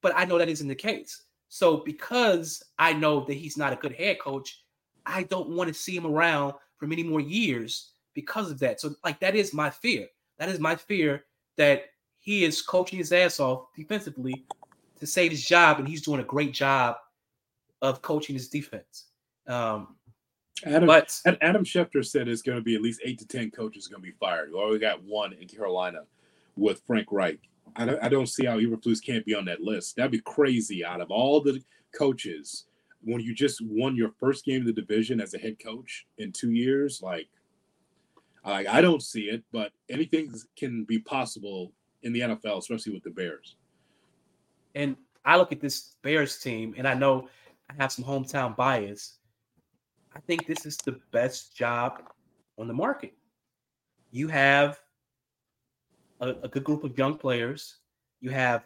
[0.02, 1.24] But I know that isn't the case.
[1.50, 4.64] So because I know that he's not a good head coach,
[5.06, 8.82] I don't want to see him around for many more years because of that.
[8.82, 10.08] So like that is my fear.
[10.40, 11.26] That is my fear
[11.58, 11.84] that
[12.20, 14.46] he is coaching his ass off defensively
[15.00, 16.96] to save his job, and he's doing a great job
[17.84, 19.06] of coaching his defense.
[19.48, 19.96] Um,
[20.66, 23.88] Adam, but Adam Schefter said it's going to be at least eight to ten coaches
[23.88, 24.52] going to be fired.
[24.52, 26.04] We already got one in Carolina
[26.56, 27.40] with Frank Reich.
[27.76, 29.98] I don't, I don't see how Eberflus can't be on that list.
[29.98, 30.86] That'd be crazy.
[30.86, 31.62] Out of all the
[31.94, 32.66] coaches,
[33.04, 36.32] when you just won your first game of the division as a head coach in
[36.32, 37.28] two years, like
[38.46, 41.72] Like I don't see it, but anything can be possible
[42.04, 43.56] in the NFL, especially with the Bears.
[44.76, 47.28] And I look at this Bears team, and I know
[47.70, 49.18] I have some hometown bias.
[50.16, 52.02] I think this is the best job
[52.60, 53.14] on the market.
[54.12, 54.80] You have
[56.22, 57.78] a, a good group of young players.
[58.22, 58.64] You have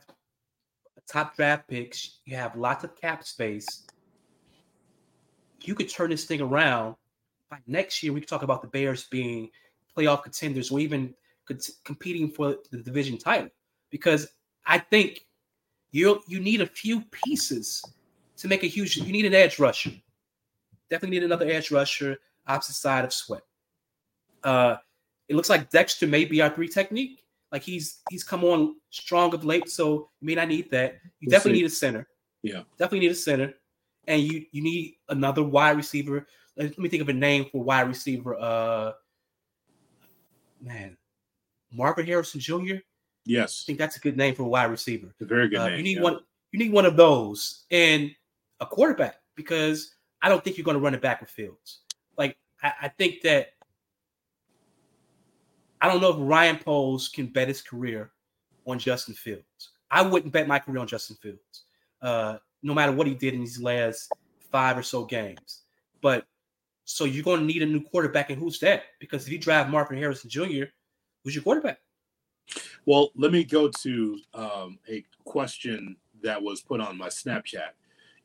[1.08, 2.20] top draft picks.
[2.26, 3.88] You have lots of cap space.
[5.62, 6.96] You could turn this thing around.
[7.50, 9.50] By next year, we could talk about the Bears being
[10.00, 11.14] playoff contenders or even
[11.84, 13.50] competing for the division title.
[13.90, 14.28] Because
[14.66, 15.26] I think
[15.92, 17.84] you you need a few pieces
[18.38, 18.98] to make a huge.
[18.98, 19.92] You need an edge rusher.
[20.90, 23.44] Definitely need another edge rusher opposite side of Sweat.
[24.44, 24.78] Uh,
[25.28, 27.24] it looks like Dexter may be our three technique.
[27.52, 31.00] Like he's he's come on strong of late, so you may not need that.
[31.20, 31.64] You we'll definitely see.
[31.64, 32.08] need a center.
[32.44, 33.54] Yeah, definitely need a center,
[34.08, 36.28] and you you need another wide receiver.
[36.56, 38.36] Let me think of a name for wide receiver.
[38.36, 38.92] Uh,
[40.62, 40.98] man,
[41.72, 42.76] Marvin Harrison Jr.
[43.26, 45.14] Yes, I think that's a good name for a wide receiver.
[45.22, 45.78] A very good uh, name.
[45.78, 46.04] You need yeah.
[46.04, 46.20] one.
[46.52, 48.12] You need one of those and
[48.60, 51.80] a quarterback because I don't think you're going to run it back with Fields.
[52.18, 53.50] Like I, I think that
[55.82, 58.12] I don't know if Ryan Poles can bet his career
[58.66, 59.70] on Justin Fields.
[59.92, 61.64] I wouldn't bet my career on Justin Fields,
[62.02, 64.12] uh, no matter what he did in these last
[64.52, 65.62] five or so games.
[66.02, 66.26] But
[66.90, 68.82] so you're going to need a new quarterback, and who's that?
[69.00, 70.64] Because if you draft Marvin Harrison Jr.,
[71.24, 71.78] who's your quarterback?
[72.88, 77.74] Well, let me go to um, a question that was put on my Snapchat.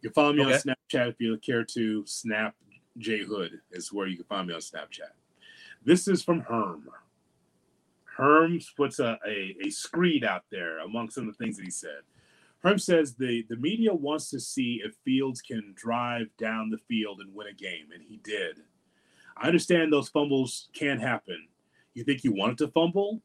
[0.01, 0.55] You can follow me okay.
[0.55, 2.07] on Snapchat if you care to.
[2.07, 2.55] Snap
[2.97, 5.13] J Hood is where you can find me on Snapchat.
[5.85, 6.89] This is from Herm.
[8.19, 11.71] Herms puts a, a, a screed out there among some of the things that he
[11.71, 12.01] said.
[12.65, 17.21] Herm says the, the media wants to see if Fields can drive down the field
[17.21, 18.63] and win a game, and he did.
[19.37, 21.49] I understand those fumbles can happen.
[21.93, 23.21] You think you wanted to fumble?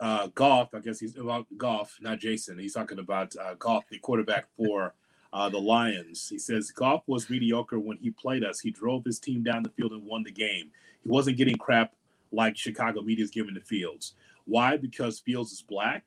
[0.00, 2.58] Uh, Goff, I guess he's about Goff, not Jason.
[2.58, 4.94] He's talking about uh, Goff, the quarterback for
[5.34, 6.28] uh, the Lions.
[6.28, 8.60] He says Goff was mediocre when he played us.
[8.60, 10.70] He drove his team down the field and won the game.
[11.02, 11.92] He wasn't getting crap
[12.32, 14.14] like Chicago media is giving to Fields.
[14.46, 14.78] Why?
[14.78, 16.04] Because Fields is black.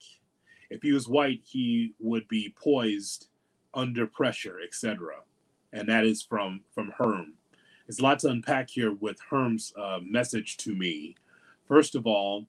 [0.69, 3.27] If he was white, he would be poised
[3.73, 5.15] under pressure, etc.
[5.73, 7.33] And that is from from Herm.
[7.85, 11.15] There's a lot to unpack here with Herm's uh, message to me.
[11.67, 12.45] First of all,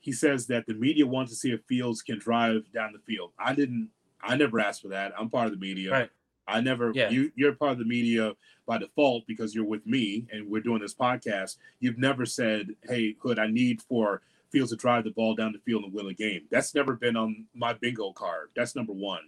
[0.00, 3.32] he says that the media wants to see if Fields can drive down the field.
[3.38, 3.88] I didn't.
[4.20, 5.12] I never asked for that.
[5.18, 5.90] I'm part of the media.
[5.90, 6.10] Right.
[6.46, 6.92] I never.
[6.94, 7.08] Yeah.
[7.08, 8.32] You, you're part of the media
[8.66, 11.56] by default because you're with me and we're doing this podcast.
[11.80, 15.58] You've never said, "Hey, Hood, I need for Fields to drive the ball down the
[15.58, 18.50] field and win a game." That's never been on my bingo card.
[18.54, 19.22] That's number one.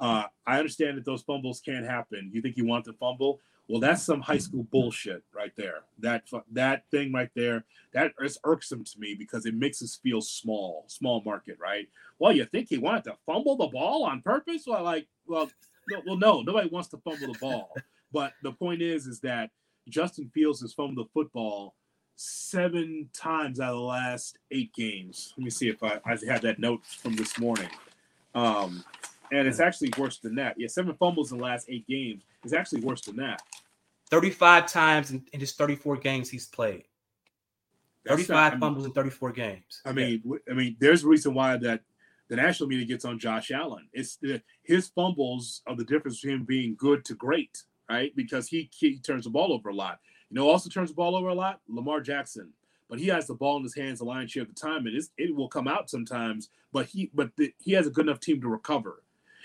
[0.00, 2.30] Uh, I understand that those fumbles can't happen.
[2.32, 3.40] You think you want to fumble?
[3.68, 5.82] Well, that's some high school bullshit right there.
[5.98, 10.20] That that thing right there, that is irksome to me because it makes us feel
[10.20, 11.88] small, small market, right?
[12.18, 14.64] Well, you think he wanted to fumble the ball on purpose?
[14.66, 15.50] Well, like, well,
[15.88, 17.74] no, well, no, nobody wants to fumble the ball.
[18.12, 19.50] But the point is, is that
[19.88, 21.74] Justin Fields has fumbled the football
[22.16, 25.34] seven times out of the last eight games.
[25.36, 27.68] Let me see if I, I have that note from this morning.
[28.34, 28.82] Um,
[29.32, 30.58] and it's actually worse than that.
[30.58, 33.42] Yeah, seven fumbles in the last eight games is actually worse than that.
[34.10, 36.84] 35 times in, in his 34 games he's played.
[38.06, 39.82] 35 not, I mean, fumbles in 34 games.
[39.84, 40.36] I mean, yeah.
[40.50, 41.80] I mean, there's a reason why that
[42.28, 43.88] the national media gets on Josh Allen.
[43.92, 48.14] It's the, his fumbles are the difference between him being good to great, right?
[48.14, 49.98] Because he, he turns the ball over a lot.
[50.30, 52.52] You know, also turns the ball over a lot, Lamar Jackson.
[52.88, 54.96] But he has the ball in his hands a lion's share of the time, and
[55.18, 56.50] it will come out sometimes.
[56.72, 59.02] But he, but the, he has a good enough team to recover.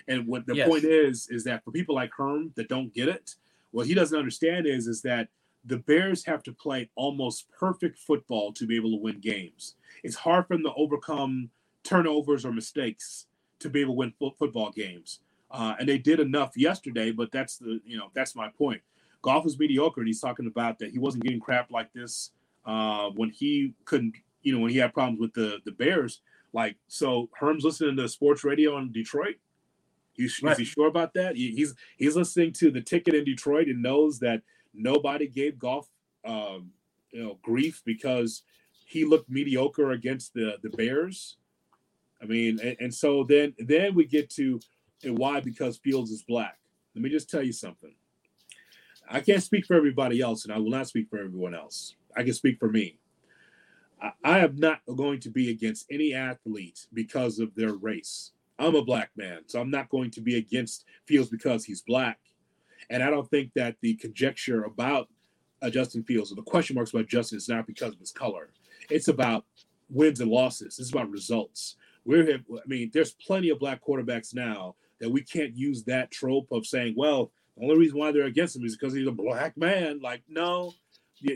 [0.08, 0.68] And what the yes.
[0.68, 3.36] point is, is that for people like Herm that don't get it,
[3.72, 5.30] what he doesn't understand is, is that
[5.66, 9.76] the Bears have to play almost perfect football to be able to win games.
[10.04, 11.50] It's hard for them to overcome
[11.84, 13.28] turnovers or mistakes
[13.60, 15.20] to be able to win fo- football games.
[15.52, 18.82] Uh, and they did enough yesterday, but that's the you know that's my point.
[19.22, 22.32] Goff was mediocre, and he's talking about that he wasn't getting crap like this
[22.66, 26.22] uh, when he couldn't, you know, when he had problems with the the Bears.
[26.54, 29.36] Like so, Herm's listening to sports radio in Detroit.
[30.14, 30.52] He's, right.
[30.52, 31.36] Is he sure about that?
[31.36, 34.42] He, he's he's listening to the ticket in Detroit and knows that
[34.74, 35.88] nobody gave Goff,
[36.26, 36.72] um,
[37.12, 38.44] you know, grief because
[38.86, 41.38] he looked mediocre against the the Bears.
[42.22, 44.60] I mean, and, and so then then we get to
[45.04, 46.60] and why because Fields is black.
[46.96, 47.94] Let me just tell you something.
[49.12, 51.96] I can't speak for everybody else, and I will not speak for everyone else.
[52.16, 52.98] I can speak for me.
[54.02, 58.32] I, I am not going to be against any athlete because of their race.
[58.58, 62.20] I'm a black man, so I'm not going to be against Fields because he's black.
[62.90, 65.10] And I don't think that the conjecture about
[65.62, 68.50] uh, Justin Fields or the question marks about Justin is not because of his color.
[68.90, 69.46] It's about
[69.90, 70.80] wins and losses.
[70.80, 71.76] It's about results.
[72.06, 76.48] We're, I mean, there's plenty of black quarterbacks now that we can't use that trope
[76.52, 79.58] of saying, well, the only reason why they're against him is because he's a black
[79.58, 80.00] man.
[80.02, 80.74] Like, no,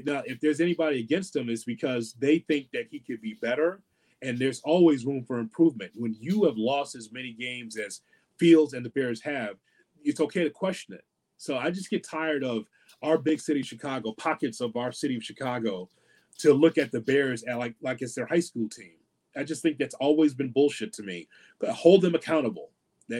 [0.05, 3.81] now, if there's anybody against him, it's because they think that he could be better.
[4.21, 5.91] And there's always room for improvement.
[5.95, 8.01] When you have lost as many games as
[8.39, 9.57] Fields and the Bears have,
[10.03, 11.03] it's okay to question it.
[11.37, 12.65] So I just get tired of
[13.03, 15.89] our big city, Chicago, pockets of our city of Chicago,
[16.39, 18.93] to look at the Bears at like like it's their high school team.
[19.37, 21.27] I just think that's always been bullshit to me.
[21.59, 22.71] But hold them accountable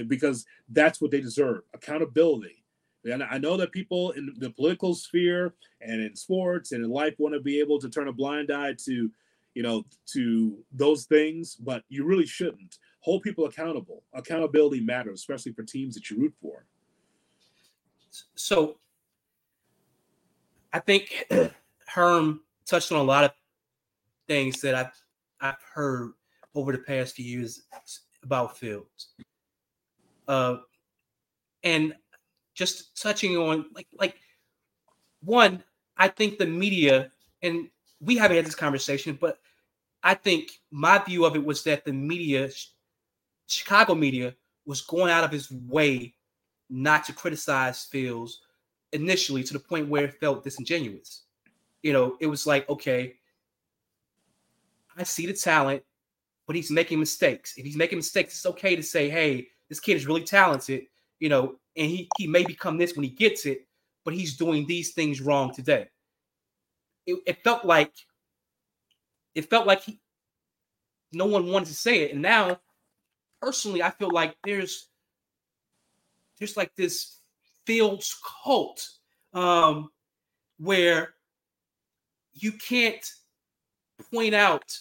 [0.08, 2.63] because that's what they deserve accountability.
[3.05, 7.13] And I know that people in the political sphere and in sports and in life
[7.19, 9.11] want to be able to turn a blind eye to,
[9.53, 12.77] you know, to those things, but you really shouldn't.
[13.01, 14.03] Hold people accountable.
[14.13, 16.65] Accountability matters, especially for teams that you root for.
[18.33, 18.79] So
[20.73, 21.27] I think
[21.87, 23.31] Herm touched on a lot of
[24.27, 24.91] things that I've
[25.39, 26.13] I've heard
[26.55, 27.63] over the past few years
[28.23, 29.09] about Fields.
[30.27, 30.57] Uh,
[31.63, 31.93] and
[32.55, 34.15] just touching on like like
[35.23, 35.63] one,
[35.97, 37.11] I think the media
[37.43, 37.69] and
[38.01, 39.39] we haven't had this conversation, but
[40.03, 42.49] I think my view of it was that the media,
[43.47, 46.15] Chicago media, was going out of his way
[46.69, 48.41] not to criticize Fields
[48.93, 51.23] initially to the point where it felt disingenuous.
[51.83, 53.15] You know, it was like, okay,
[54.97, 55.83] I see the talent,
[56.47, 57.57] but he's making mistakes.
[57.57, 60.85] If he's making mistakes, it's okay to say, hey, this kid is really talented,
[61.19, 63.67] you know, and he, he may become this when he gets it,
[64.04, 65.88] but he's doing these things wrong today.
[67.06, 67.93] It, it felt like
[69.34, 69.99] it felt like he
[71.12, 72.13] no one wanted to say it.
[72.13, 72.60] And now,
[73.41, 74.88] personally, I feel like there's
[76.39, 77.19] there's like this
[77.65, 78.88] Fields cult
[79.34, 79.89] um,
[80.60, 81.15] where
[82.34, 83.04] you can't
[84.13, 84.78] point out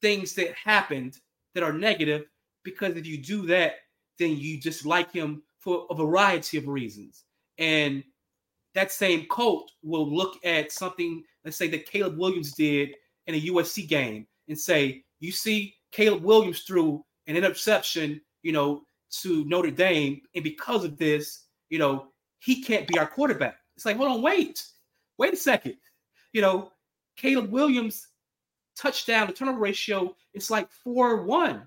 [0.00, 1.18] things that happened
[1.54, 2.26] that are negative
[2.62, 3.76] because if you do that,
[4.18, 7.24] then you just like him for a variety of reasons.
[7.58, 8.02] And
[8.74, 12.94] that same cult will look at something, let's say that Caleb Williams did
[13.26, 18.82] in a USC game and say, you see, Caleb Williams threw an interception, you know,
[19.22, 22.08] to Notre Dame, and because of this, you know,
[22.40, 23.56] he can't be our quarterback.
[23.76, 24.64] It's like, hold on, wait,
[25.18, 25.76] wait a second.
[26.32, 26.72] You know,
[27.16, 28.08] Caleb Williams
[28.76, 31.66] touchdown to turnover ratio, it's like four one.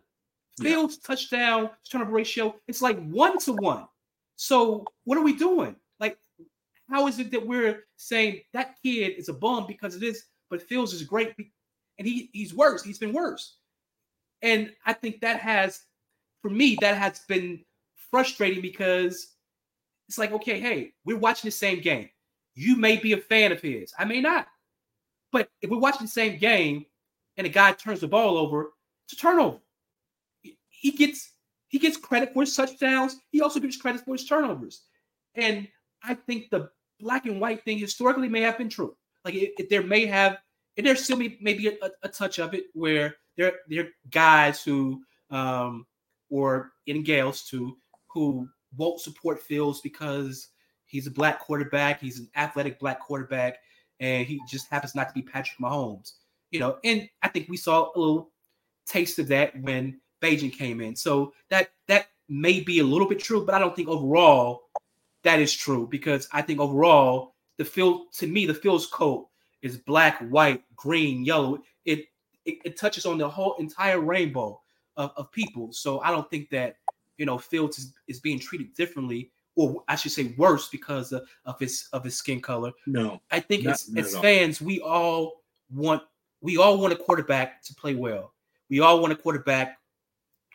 [0.60, 1.08] Fields yeah.
[1.08, 3.86] touchdown turnover ratio, it's like one to one.
[4.36, 5.76] So what are we doing?
[6.00, 6.18] Like,
[6.90, 10.62] how is it that we're saying that kid is a bum because of this, but
[10.62, 11.34] Fields is great
[11.98, 12.84] and he he's worse.
[12.84, 13.58] He's been worse.
[14.42, 15.82] And I think that has,
[16.42, 17.64] for me, that has been
[18.10, 19.36] frustrating because
[20.08, 22.10] it's like, okay, hey, we're watching the same game.
[22.56, 23.94] You may be a fan of his.
[23.98, 24.48] I may not.
[25.32, 26.86] But if we're watching the same game
[27.38, 28.72] and a guy turns the ball over,
[29.06, 29.60] it's a turnover.
[30.82, 31.34] He gets
[31.68, 33.18] he gets credit for his touchdowns.
[33.30, 34.82] He also gets credit for his turnovers.
[35.36, 35.68] And
[36.04, 38.98] I think the black and white thing historically may have been true.
[39.24, 40.40] Like it, it, there may have,
[40.76, 44.64] and there still may maybe a, a, touch of it where there there are guys
[44.64, 45.86] who um
[46.32, 50.48] or in Gales too who won't support Fields because
[50.88, 52.02] he's a black quarterback.
[52.02, 53.60] He's an athletic black quarterback,
[54.00, 56.14] and he just happens not to be Patrick Mahomes.
[56.50, 58.32] You know, and I think we saw a little
[58.88, 60.96] taste of that when Bagent came in.
[60.96, 64.64] So that that may be a little bit true, but I don't think overall
[65.24, 69.28] that is true because I think overall the field to me the Fields coat
[69.62, 71.60] is black, white, green, yellow.
[71.86, 72.06] It
[72.46, 74.62] it, it touches on the whole entire rainbow
[74.98, 75.72] of, of people.
[75.74, 76.78] So I don't think that
[77.22, 81.28] you know, Fields is, is being treated differently, or I should say worse because of,
[81.46, 82.72] of his of his skin color.
[82.88, 86.02] No, I think not, as, as fans, we all want
[86.42, 88.34] we all want a quarterback to play well.
[88.72, 89.78] We all want a quarterback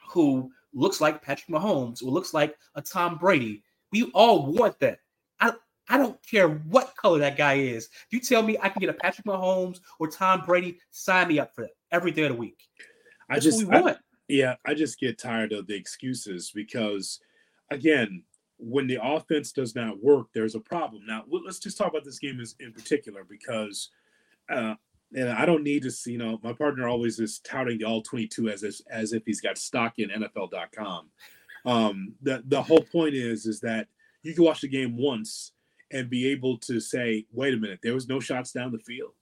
[0.08, 3.62] who looks like Patrick Mahomes or looks like a Tom Brady.
[3.92, 4.98] We all want that.
[5.40, 5.52] I
[5.88, 7.86] I don't care what color that guy is.
[7.86, 11.38] If you tell me I can get a Patrick Mahomes or Tom Brady, sign me
[11.38, 12.62] up for that every day of the week.
[13.28, 13.98] That's I just what we want.
[14.28, 17.20] Yeah, I just get tired of the excuses because,
[17.70, 18.24] again,
[18.58, 21.06] when the offense does not work, there's a problem.
[21.06, 23.90] Now, let's just talk about this game in particular because,
[24.50, 24.74] uh,
[25.14, 28.02] and I don't need to see, you know, my partner always is touting the all
[28.02, 31.08] 22 as if, as if he's got stock in NFL.com.
[31.64, 33.88] Um, the the whole point is is that
[34.22, 35.52] you can watch the game once
[35.92, 39.12] and be able to say, wait a minute, there was no shots down the field.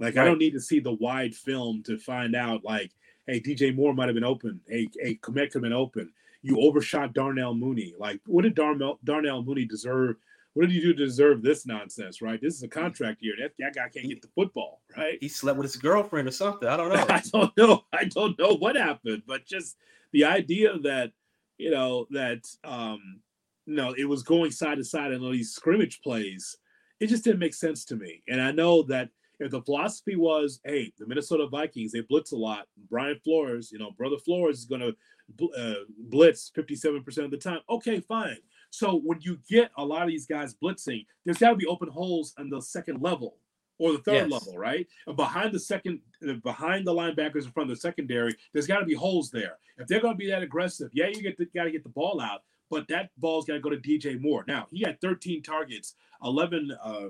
[0.00, 0.22] Like right.
[0.22, 2.90] I don't need to see the wide film to find out like
[3.26, 4.60] hey, DJ Moore might have been open.
[4.68, 6.12] Hey, hey, Kmet could have been open.
[6.42, 7.94] You overshot Darnell Mooney.
[7.98, 10.16] Like, what did Darnell, Darnell Mooney deserve
[10.54, 12.40] what did you do to deserve this nonsense, right?
[12.40, 13.34] This is a contract year.
[13.40, 15.18] That, that guy can't get the football, right?
[15.20, 16.68] He slept with his girlfriend or something.
[16.68, 17.06] I don't know.
[17.08, 17.84] I don't know.
[17.92, 19.76] I don't know what happened, but just
[20.12, 21.12] the idea that
[21.58, 23.20] you know that um
[23.66, 26.56] you know it was going side to side in all these scrimmage plays,
[27.00, 28.22] it just didn't make sense to me.
[28.28, 32.36] And I know that if the philosophy was, hey, the Minnesota Vikings they blitz a
[32.36, 37.36] lot, Brian Flores, you know, brother Flores is going to uh, blitz 57% of the
[37.36, 37.60] time.
[37.68, 38.36] Okay, fine.
[38.74, 41.88] So when you get a lot of these guys blitzing, there's got to be open
[41.88, 43.36] holes on the second level
[43.78, 44.32] or the third yes.
[44.32, 44.84] level, right?
[45.06, 48.80] And behind the second, uh, behind the linebackers in front of the secondary, there's got
[48.80, 49.58] to be holes there.
[49.78, 52.20] If they're going to be that aggressive, yeah, you get got to get the ball
[52.20, 54.44] out, but that ball's got to go to DJ Moore.
[54.48, 57.06] Now he had 13 targets, 11 uh,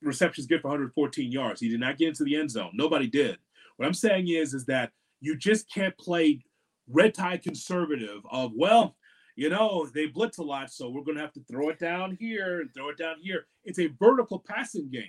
[0.00, 1.60] receptions, good for 114 yards.
[1.60, 2.70] He did not get into the end zone.
[2.74, 3.38] Nobody did.
[3.76, 6.44] What I'm saying is, is that you just can't play
[6.88, 8.94] red tie conservative of well,
[9.38, 12.16] you know, they blitz a lot, so we're going to have to throw it down
[12.18, 13.46] here and throw it down here.
[13.64, 15.04] It's a vertical passing game.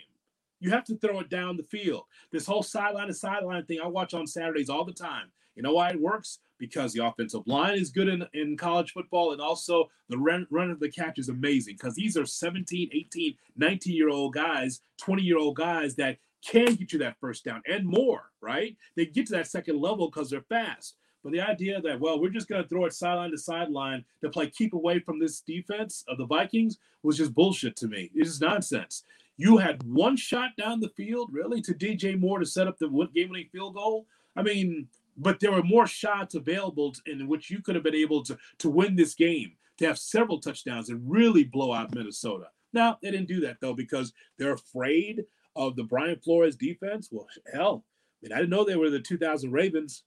[0.59, 2.03] You have to throw it down the field.
[2.31, 5.31] This whole sideline to sideline thing I watch on Saturdays all the time.
[5.55, 6.37] You know why it works?
[6.59, 10.69] Because the offensive line is good in, in college football, and also the run, run
[10.69, 15.23] of the catch is amazing because these are 17, 18, 19 year old guys, 20
[15.23, 18.77] year old guys that can get you that first down and more, right?
[18.95, 20.97] They get to that second level because they're fast.
[21.23, 24.29] But the idea that, well, we're just going to throw it sideline to sideline to
[24.29, 28.09] play keep away from this defense of the Vikings was just bullshit to me.
[28.15, 29.03] It is just nonsense.
[29.37, 32.87] You had one shot down the field, really, to DJ Moore to set up the
[33.13, 34.05] game winning field goal.
[34.35, 38.23] I mean, but there were more shots available in which you could have been able
[38.23, 42.47] to, to win this game, to have several touchdowns and really blow out Minnesota.
[42.73, 45.23] Now, they didn't do that, though, because they're afraid
[45.55, 47.09] of the Brian Flores defense.
[47.11, 47.85] Well, hell,
[48.21, 50.03] I, mean, I didn't know they were the 2000 Ravens.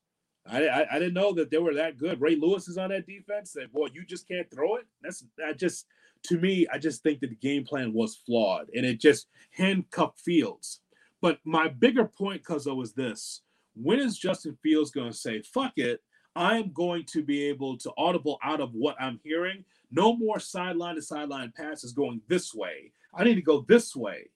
[0.51, 2.21] I, I, I didn't know that they were that good.
[2.21, 3.53] Ray Lewis is on that defense.
[3.53, 4.87] That boy, you just can't throw it.
[5.03, 5.87] That's I just
[6.25, 10.21] to me, I just think that the game plan was flawed and it just handcuffed
[10.21, 10.81] Fields.
[11.21, 13.43] But my bigger point, Cuzzo, was this.
[13.75, 16.01] When is Justin Fields going to say, fuck it,
[16.35, 19.65] I'm going to be able to audible out of what I'm hearing?
[19.91, 22.93] No more sideline to sideline passes going this way.
[23.15, 24.31] I need to go this way.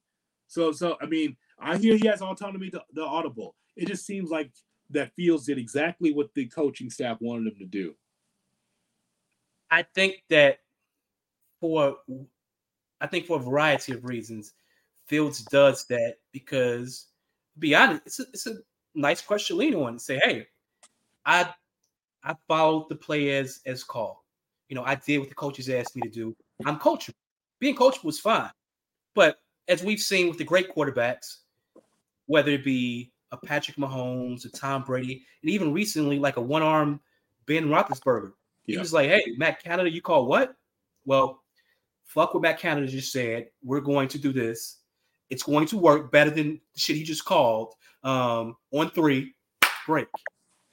[0.49, 3.55] So, so I mean, I hear he has autonomy to the audible.
[3.77, 4.53] It just seems like
[4.90, 7.94] that Fields did exactly what the coaching staff wanted him to do.
[9.70, 10.59] I think that
[11.61, 11.96] for
[13.01, 14.53] I think for a variety of reasons,
[15.07, 17.07] Fields does that because,
[17.59, 18.57] be honest, it's a, it's a
[18.94, 20.46] nice question to lean on and say, hey,
[21.25, 21.53] I
[22.22, 24.16] I followed the play as as called.
[24.68, 26.37] You know, I did what the coaches asked me to do.
[26.64, 27.14] I'm coachable.
[27.59, 28.51] Being coachable was fine,
[29.14, 31.38] but as we've seen with the great quarterbacks,
[32.27, 36.62] whether it be a Patrick Mahomes, a Tom Brady, and even recently like a one
[36.62, 37.01] arm
[37.47, 38.33] Ben Roethlisberger,
[38.67, 38.75] yeah.
[38.75, 40.55] he was like, "Hey, Matt Canada, you call what?
[41.05, 41.43] Well,
[42.05, 43.49] fuck what Matt Canada just said.
[43.62, 44.79] We're going to do this.
[45.31, 47.75] It's going to work better than the shit he just called.
[48.03, 49.35] Um, on three,
[49.87, 50.07] break,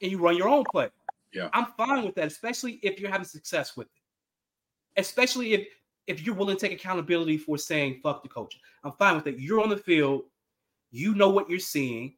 [0.00, 0.88] and you run your own play.
[1.32, 5.00] Yeah, I'm fine with that, especially if you're having success with it.
[5.00, 5.66] Especially if
[6.06, 8.58] if you're willing to take accountability for saying fuck the coach.
[8.84, 9.38] I'm fine with it.
[9.38, 10.22] You're on the field.
[10.90, 12.14] You know what you're seeing.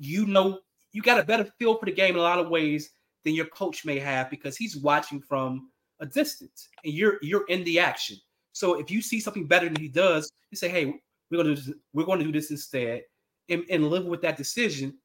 [0.00, 0.60] You know
[0.92, 2.90] you got a better feel for the game in a lot of ways
[3.24, 7.62] than your coach may have because he's watching from a distance and you're you're in
[7.64, 8.16] the action.
[8.52, 11.74] So if you see something better than he does, you say, "Hey, we're going to
[11.92, 13.02] we're going to do this instead,"
[13.48, 14.96] and, and live with that decision.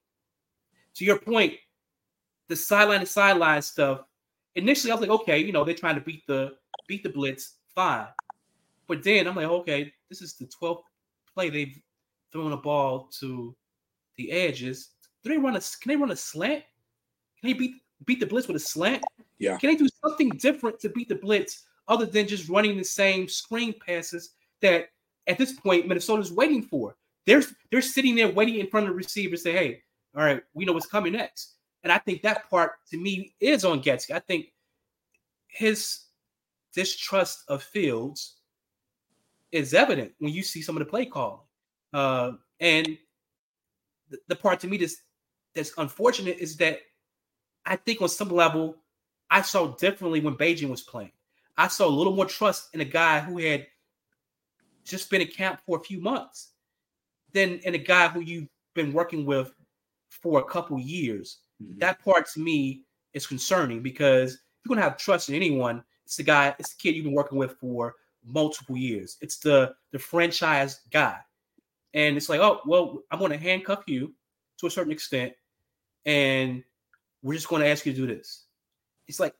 [0.95, 1.53] To your point,
[2.47, 4.01] the sideline to sideline stuff.
[4.55, 6.53] Initially, I was like, "Okay, you know, they're trying to beat the
[6.87, 8.07] beat the blitz, fine."
[8.87, 10.83] But then I'm like, "Okay, this is the 12th
[11.33, 11.77] play they've
[12.31, 13.55] thrown a ball to
[14.17, 14.89] the edges.
[15.23, 15.59] Do they run a?
[15.59, 16.63] Can they run a slant?
[17.39, 17.75] Can they beat
[18.05, 19.03] beat the blitz with a slant?
[19.39, 19.57] Yeah.
[19.57, 23.27] Can they do something different to beat the blitz other than just running the same
[23.27, 24.89] screen passes that
[25.27, 26.95] at this point Minnesota's waiting for?
[27.25, 29.81] They're they're sitting there waiting in front of the receiver, say, "Hey,
[30.15, 33.63] all right, we know what's coming next." And I think that part to me is
[33.63, 34.11] on Getsy.
[34.11, 34.47] I think
[35.47, 36.05] his
[36.73, 38.37] distrust of Fields
[39.51, 41.39] is evident when you see some of the play calling.
[41.93, 42.97] Uh, and
[44.09, 44.97] the, the part to me that's
[45.53, 46.79] that's unfortunate is that
[47.65, 48.77] I think on some level,
[49.29, 51.11] I saw differently when Bagent was playing.
[51.57, 53.65] I saw a little more trust in a guy who had
[54.83, 56.51] just been in camp for a few months
[57.31, 59.53] than in a guy who you've been working with
[60.09, 61.39] for a couple years.
[61.61, 61.79] Mm-hmm.
[61.79, 62.83] That part to me
[63.13, 66.81] is concerning because if you're gonna have trust in anyone, it's the guy, it's the
[66.81, 69.17] kid you've been working with for multiple years.
[69.21, 71.17] It's the the franchise guy.
[71.95, 74.13] And it's like, oh, well, I'm gonna handcuff you
[74.59, 75.33] to a certain extent,
[76.05, 76.63] and
[77.25, 78.45] we're just going to ask you to do this.
[79.07, 79.33] It's like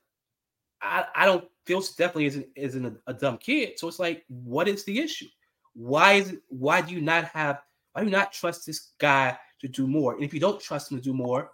[0.81, 3.77] I, I don't feel definitely isn't isn't a, a, dumb kid.
[3.77, 5.27] So it's like, what is the issue?
[5.73, 6.39] Why is it?
[6.49, 7.61] Why do you not have?
[7.93, 10.15] Why do you not trust this guy to do more?
[10.15, 11.51] And if you don't trust him to do more,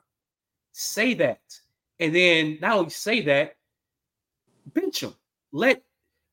[0.71, 1.41] say that.
[1.99, 3.55] And then not only say that,
[4.73, 5.13] bench him.
[5.51, 5.81] Let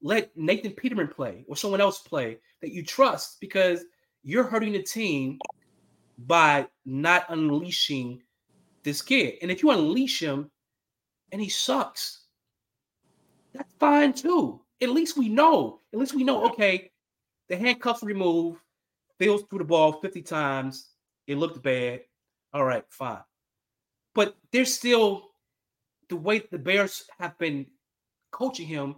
[0.01, 3.85] let Nathan Peterman play or someone else play that you trust because
[4.23, 5.39] you're hurting the team
[6.19, 8.23] by not unleashing
[8.83, 9.35] this kid.
[9.43, 10.51] And if you unleash him
[11.33, 12.25] and he sucks,
[13.53, 14.61] that's fine too.
[14.81, 15.81] At least we know.
[15.93, 16.91] At least we know, okay,
[17.49, 18.61] the handcuffs removed,
[19.19, 20.91] Fields threw the ball 50 times.
[21.27, 22.03] It looked bad.
[22.53, 23.19] All right, fine.
[24.14, 25.31] But there's still
[26.09, 27.66] the way the Bears have been
[28.31, 28.97] coaching him,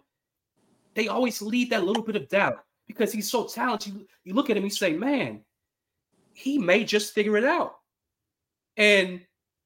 [0.94, 3.94] they always leave that little bit of doubt because he's so talented.
[3.94, 5.42] You, you look at him, you say, man,
[6.32, 7.76] he may just figure it out.
[8.76, 9.20] And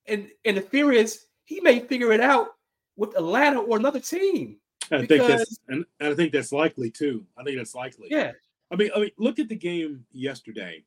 [0.06, 2.48] and and the fear is he may figure it out
[2.96, 4.58] with Atlanta or another team.
[4.92, 7.24] I because, think that's and, and I think that's likely too.
[7.38, 8.08] I think that's likely.
[8.10, 8.32] Yeah.
[8.70, 10.84] I mean, I mean, look at the game yesterday.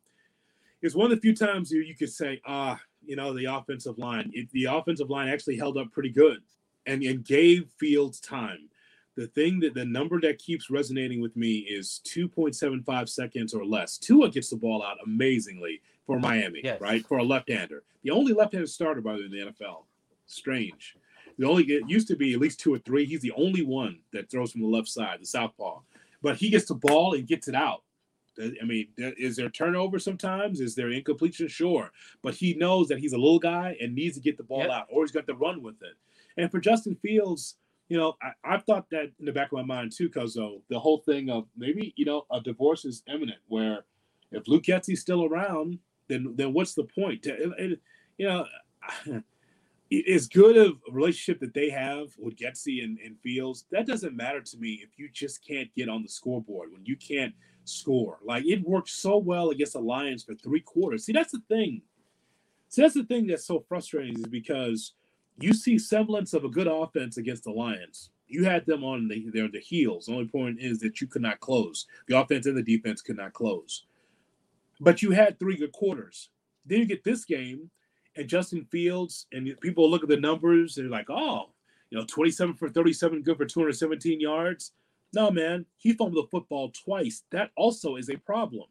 [0.81, 3.97] It's one of the few times you, you could say, ah, you know, the offensive
[3.97, 4.29] line.
[4.33, 6.41] It, the offensive line actually held up pretty good
[6.85, 8.69] and, and gave Fields time.
[9.17, 13.97] The thing that the number that keeps resonating with me is 2.75 seconds or less.
[13.97, 16.79] Tua gets the ball out amazingly for Miami, yes.
[16.79, 17.05] right?
[17.05, 17.83] For a left-hander.
[18.03, 19.85] The only left-handed starter, by the way, in the NFL.
[20.27, 20.95] Strange.
[21.39, 23.05] The only it used to be at least two or three.
[23.05, 25.79] He's the only one that throws from the left side, the southpaw.
[26.21, 27.81] But he gets the ball and gets it out.
[28.39, 30.61] I mean, is there turnover sometimes?
[30.61, 31.47] Is there incompletion?
[31.47, 31.91] Sure,
[32.21, 34.69] but he knows that he's a little guy and needs to get the ball yep.
[34.69, 35.95] out, or he's got to run with it.
[36.39, 37.55] And for Justin Fields,
[37.89, 40.61] you know, I, have thought that in the back of my mind too, because though
[40.69, 43.39] the whole thing of maybe you know a divorce is imminent.
[43.47, 43.85] Where
[44.31, 47.25] if Luke Getsy's still around, then then what's the point?
[47.25, 47.79] It, it,
[48.17, 48.45] you know,
[50.13, 54.15] as good of a relationship that they have with Getsy and, and Fields, that doesn't
[54.15, 57.33] matter to me if you just can't get on the scoreboard when you can't
[57.63, 58.19] score.
[58.25, 61.05] Like it worked so well against the Lions for three quarters.
[61.05, 61.81] See, that's the thing.
[62.69, 64.93] See, that's the thing that's so frustrating is because
[65.39, 68.09] you see semblance of a good offense against the Lions.
[68.27, 70.05] You had them on the, their the heels.
[70.05, 71.85] The only point is that you could not close.
[72.07, 73.85] The offense and the defense could not close.
[74.79, 76.29] But you had three good quarters.
[76.65, 77.69] Then you get this game,
[78.15, 81.51] and Justin Fields, and people look at the numbers, they're like, oh,
[81.89, 84.73] you know, 27 for 37, good for 217 yards.
[85.13, 87.23] No, man, he fumbled the football twice.
[87.31, 88.65] That also is a problem.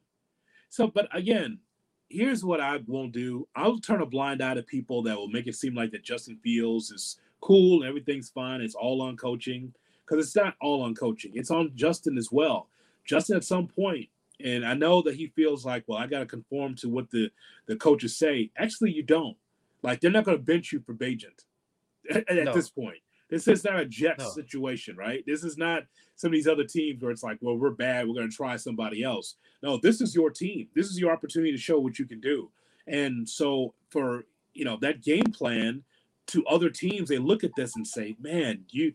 [0.69, 1.61] So, but again,
[2.09, 3.49] here's what I won't do.
[3.55, 6.39] I'll turn a blind eye to people that will make it seem like that Justin
[6.43, 8.61] Fields is cool and everything's fine.
[8.61, 9.73] It's all on coaching
[10.05, 11.33] because it's not all on coaching.
[11.35, 12.69] It's on Justin as well.
[13.05, 14.09] Justin at some point,
[14.43, 17.31] and I know that he feels like, well, I got to conform to what the
[17.67, 18.51] the coaches say.
[18.57, 19.37] Actually, you don't.
[19.83, 21.45] Like they're not going to bench you for Bagent
[22.11, 22.55] at, at no.
[22.55, 22.99] this point.
[23.29, 24.31] This is not a Jets no.
[24.31, 25.25] situation, right?
[25.27, 25.83] This is not
[26.15, 28.57] some of these other teams where it's like, well, we're bad, we're going to try
[28.57, 29.37] somebody else.
[29.63, 30.69] No, this is your team.
[30.75, 32.51] This is your opportunity to show what you can do.
[32.87, 35.83] And so for you know that game plan
[36.29, 38.95] to other teams, they look at this and say, man, you.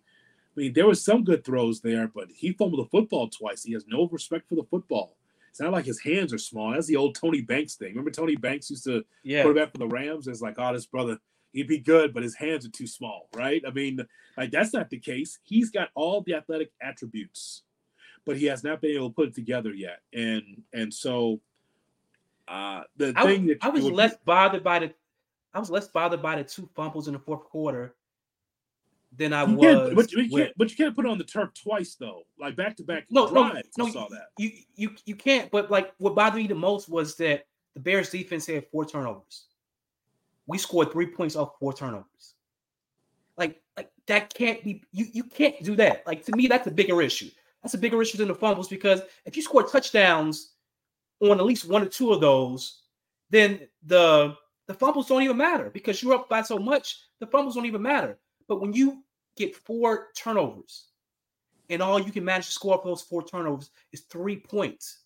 [0.54, 3.64] I mean, there was some good throws there, but he fumbled the football twice.
[3.64, 5.16] He has no respect for the football.
[5.50, 6.72] It's not like his hands are small.
[6.72, 7.90] That's the old Tony Banks thing.
[7.90, 9.44] Remember Tony Banks used to yeah.
[9.44, 10.28] quarterback for the Rams?
[10.28, 11.20] It's like, oh, this brother,
[11.52, 13.62] he'd be good, but his hands are too small, right?
[13.66, 14.06] I mean,
[14.38, 15.40] like that's not the case.
[15.44, 17.64] He's got all the athletic attributes,
[18.26, 20.00] but he has not been able to put it together yet.
[20.14, 21.42] And and so
[22.48, 24.94] uh the I, thing that I was less bothered by the
[25.54, 27.96] I was less bothered by the two fumbles in the fourth quarter
[29.16, 29.94] than I you was.
[29.94, 32.78] But you, can't, but you can't put it on the turf twice though, like back
[32.78, 33.06] to back.
[33.10, 33.92] No, drives, no, no.
[33.92, 34.28] saw that.
[34.38, 35.52] You you you can't.
[35.52, 39.48] But like, what bothered me the most was that the Bears defense had four turnovers
[40.48, 42.36] we scored three points off four turnovers.
[43.38, 46.06] Like, like that can't be you you can't do that.
[46.06, 47.30] Like to me, that's a bigger issue.
[47.64, 50.54] That's a bigger issue than the fumbles because if you score touchdowns
[51.20, 52.82] on at least one or two of those,
[53.30, 54.36] then the
[54.68, 57.82] the fumbles don't even matter because you're up by so much, the fumbles don't even
[57.82, 58.18] matter.
[58.48, 59.04] But when you
[59.36, 60.88] get four turnovers
[61.70, 65.00] and all you can manage to score for those four turnovers is three points.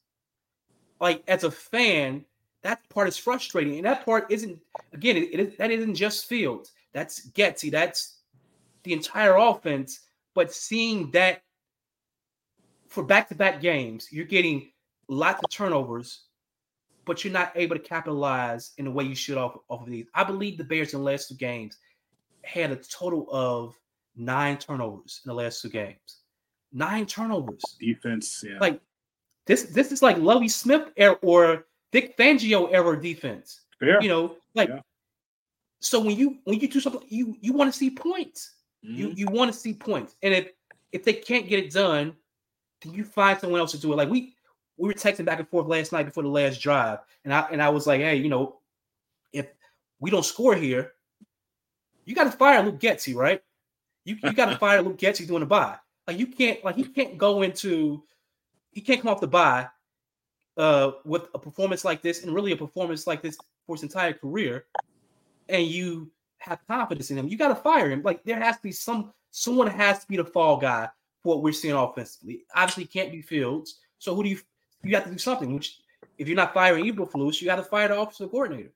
[1.00, 2.26] Like as a fan,
[2.66, 4.60] that part is frustrating, and that part isn't
[4.92, 5.18] again.
[5.18, 6.72] It, it, that isn't just Fields.
[6.94, 7.70] That's Getsy.
[7.70, 8.22] That's
[8.84, 10.00] the entire offense.
[10.34, 11.44] But seeing that
[12.88, 14.72] for back-to-back games, you're getting
[15.08, 16.24] lots of turnovers,
[17.06, 20.08] but you're not able to capitalize in the way you should off, off of these.
[20.16, 21.78] I believe the Bears in the last two games
[22.42, 23.76] had a total of
[24.16, 26.22] nine turnovers in the last two games.
[26.74, 27.62] Nine turnovers.
[27.80, 28.58] Defense, yeah.
[28.60, 28.82] Like
[29.46, 33.62] this, this is like Lovie Smith er, or Vic Fangio era defense.
[33.82, 34.02] Yeah.
[34.02, 34.82] You know, like yeah.
[35.80, 38.56] so when you when you do something, you you want to see points.
[38.86, 38.96] Mm-hmm.
[38.98, 40.18] You you want to see points.
[40.22, 40.50] And if
[40.92, 42.14] if they can't get it done,
[42.82, 43.96] then you find someone else to do it.
[43.96, 44.36] Like we
[44.76, 47.62] we were texting back and forth last night before the last drive, and I and
[47.62, 48.58] I was like, hey, you know,
[49.32, 49.48] if
[50.02, 50.92] we don't score here,
[52.04, 53.42] you got to fire Luke Getsy, right?
[54.04, 55.78] You you got to fire Luke Getsy doing the bye.
[56.08, 58.04] Like you can't like he can't go into
[58.74, 59.70] he can't come off the bye
[60.58, 64.14] uh with a performance like this and really a performance like this for his entire
[64.14, 64.66] career,
[65.50, 67.28] and you have confidence in him.
[67.28, 68.02] You got to fire him.
[68.04, 70.90] Like there has to be some someone has to be the fall guy
[71.22, 72.44] for what we're seeing offensively.
[72.56, 73.80] Obviously, can't be Fields.
[73.98, 74.40] So who do you
[74.84, 75.54] you have to do something?
[75.54, 75.80] Which
[76.18, 78.72] if you're not firing Eberflus, you got to fire the offensive coordinator.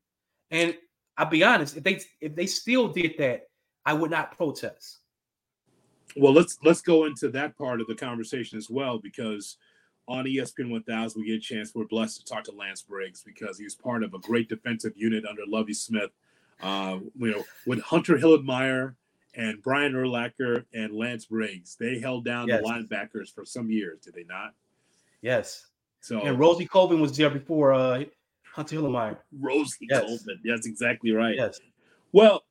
[0.52, 0.76] And
[1.18, 3.48] I'll be honest, if they if they still did that,
[3.86, 5.00] I would not protest.
[6.16, 9.58] Well, let's let's go into that part of the conversation as well because
[10.10, 11.74] on ESPN 1000 we get a chance.
[11.74, 14.94] We're blessed to talk to Lance Briggs because he was part of a great defensive
[14.98, 16.10] unit under Lovie Smith.
[16.62, 18.96] Uh, you know, with Hunter Hillenmeyer
[19.36, 22.62] and Brian Urlacher and Lance Briggs, they held down yes.
[22.62, 24.54] the linebackers for some years, did they not?
[25.22, 25.68] Yes.
[26.02, 28.04] So and Rosie Colvin was there before uh,
[28.44, 29.18] Hunter Hillenmeyer.
[29.40, 30.02] Rosie yes.
[30.02, 31.36] Colvin, that's exactly right.
[31.36, 31.60] Yes.
[32.12, 32.44] Well,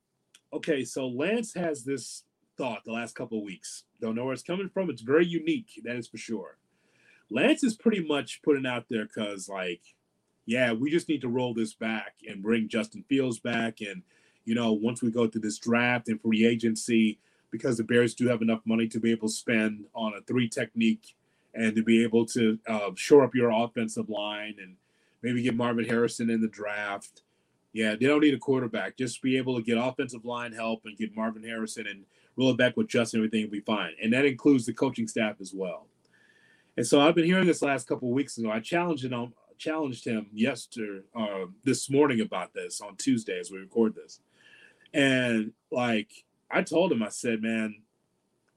[0.52, 2.22] okay, so Lance has this
[2.56, 3.82] thought the last couple of weeks.
[4.00, 4.90] Don't know where it's coming from.
[4.90, 6.57] It's very unique, that is for sure.
[7.30, 9.82] Lance is pretty much putting out there because, like,
[10.46, 13.80] yeah, we just need to roll this back and bring Justin Fields back.
[13.80, 14.02] And,
[14.44, 17.18] you know, once we go through this draft and free agency,
[17.50, 20.48] because the Bears do have enough money to be able to spend on a three
[20.48, 21.14] technique
[21.54, 24.76] and to be able to uh, shore up your offensive line and
[25.22, 27.22] maybe get Marvin Harrison in the draft.
[27.72, 28.96] Yeah, they don't need a quarterback.
[28.96, 32.04] Just be able to get offensive line help and get Marvin Harrison and
[32.36, 33.20] roll it back with Justin.
[33.20, 35.86] Everything will be fine, and that includes the coaching staff as well.
[36.78, 38.52] And so I've been hearing this last couple of weeks ago.
[38.52, 43.58] I challenged him, challenged him yesterday, uh, this morning about this on Tuesday as we
[43.58, 44.20] record this,
[44.94, 46.08] and like
[46.48, 47.82] I told him, I said, man,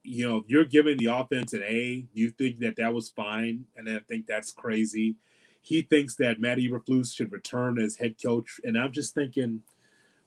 [0.03, 2.05] you know, you're giving the offense an A.
[2.13, 5.15] You think that that was fine, and I think that's crazy.
[5.63, 9.63] He thinks that Matt Eberflus should return as head coach, and I'm just thinking,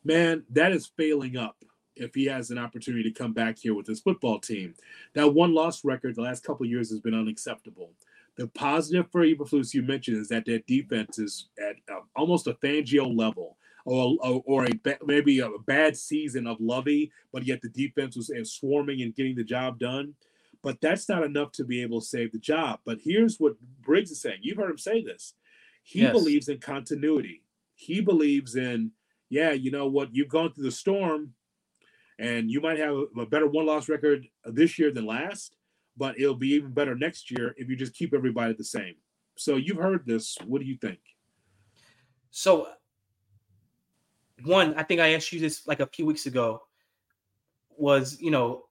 [0.02, 1.64] man, that is failing up.
[1.96, 4.74] If he has an opportunity to come back here with his football team,
[5.14, 7.90] that one loss record the last couple years has been unacceptable.
[8.36, 12.54] The positive for Eberflus you mentioned is that their defense is at uh, almost a
[12.54, 14.70] Fangio level or, or, or a
[15.04, 19.44] maybe a bad season of Lovie, but yet the defense was swarming and getting the
[19.44, 20.14] job done.
[20.62, 22.80] But that's not enough to be able to save the job.
[22.84, 24.38] But here's what Briggs is saying.
[24.40, 25.34] You've heard him say this.
[25.82, 26.12] He yes.
[26.12, 27.42] believes in continuity.
[27.74, 28.92] He believes in,
[29.28, 30.14] yeah, you know what?
[30.14, 31.34] You've gone through the storm,
[32.18, 35.56] and you might have a better one-loss record this year than last,
[35.96, 38.94] but it'll be even better next year if you just keep everybody the same.
[39.36, 40.36] So you've heard this.
[40.46, 40.98] What do you think?
[42.30, 42.68] So
[44.44, 46.62] one, I think I asked you this like a few weeks ago,
[47.76, 48.64] was you know,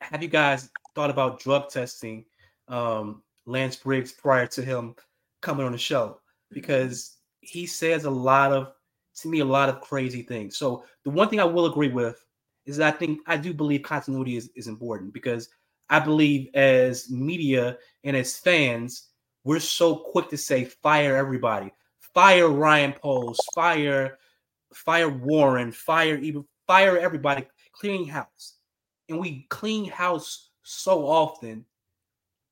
[0.00, 2.24] have you guys thought about drug testing
[2.68, 4.94] um, Lance Briggs prior to him
[5.40, 6.20] coming on the show?
[6.50, 8.72] Because he says a lot of
[9.16, 10.56] to me a lot of crazy things.
[10.56, 12.24] So the one thing I will agree with
[12.66, 15.48] is that I think I do believe continuity is, is important because
[15.88, 19.08] I believe as media and as fans,
[19.44, 24.18] we're so quick to say fire everybody, fire Ryan Poles, fire
[24.74, 28.54] fire Warren, fire even fire everybody, cleaning house.
[29.08, 31.64] And we clean house so often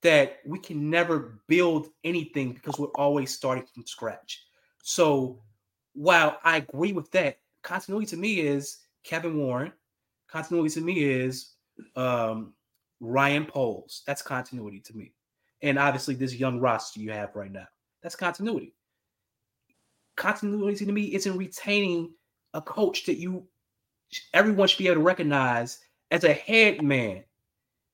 [0.03, 4.45] that we can never build anything because we're always starting from scratch.
[4.83, 5.43] So
[5.95, 9.73] while I agree with that, continuity to me is Kevin Warren.
[10.29, 11.53] Continuity to me is
[11.97, 12.53] um,
[13.01, 14.03] Ryan Poles.
[14.07, 15.13] That's continuity to me.
[15.63, 17.67] And obviously, this young roster you have right now.
[18.03, 18.75] That's continuity
[20.17, 22.13] continuity to me isn't retaining
[22.55, 23.47] a coach that you
[24.33, 25.81] everyone should be able to recognize
[26.11, 27.25] as a head man.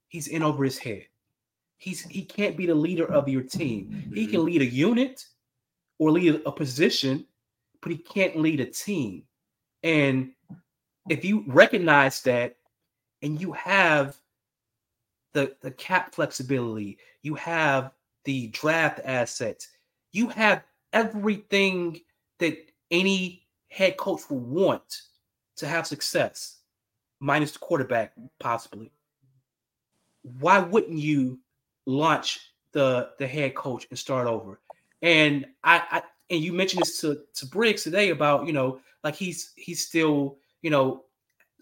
[0.09, 1.07] He's in over his head.
[1.79, 4.11] He's he can't be the leader of your team.
[4.15, 5.25] He can lead a unit
[5.99, 7.25] or lead a position,
[7.83, 9.25] but he can't lead a team.
[9.83, 10.33] And
[11.09, 12.57] if you recognize that
[13.23, 14.17] and you have
[15.33, 17.93] the, the cap flexibility, you have
[18.25, 19.69] the draft assets,
[20.13, 20.63] you have
[20.93, 22.01] everything
[22.39, 22.57] that
[22.91, 25.03] any head coach will want
[25.57, 26.59] to have success,
[27.21, 28.91] minus the quarterback, possibly.
[30.39, 31.39] Why wouldn't you
[31.87, 32.41] launch
[32.73, 34.61] the the head coach and start over?
[35.03, 39.17] And I, I and you mentioned this to to Briggs today about you know like
[39.17, 41.05] he's he's still you know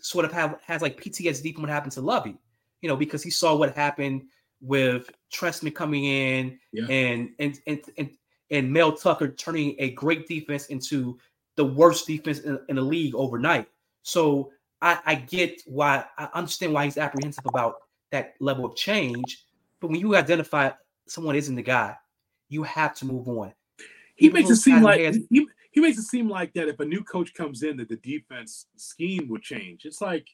[0.01, 2.37] sort of have has like PTSD from what happened to Lovie,
[2.81, 4.23] you know, because he saw what happened
[4.61, 6.87] with Trestman coming in yeah.
[6.87, 8.11] and, and and and
[8.51, 11.19] and Mel Tucker turning a great defense into
[11.57, 13.69] the worst defense in, in the league overnight.
[14.03, 17.75] So I, I, get why I understand why he's apprehensive about
[18.13, 19.45] that level of change.
[19.81, 20.71] But when you identify
[21.09, 21.97] someone isn't the guy,
[22.49, 23.53] you have to move on.
[24.19, 25.01] He makes it seem like
[25.31, 27.97] he, he makes it seem like that if a new coach comes in that the
[27.97, 29.85] defense scheme would change.
[29.85, 30.27] It's like,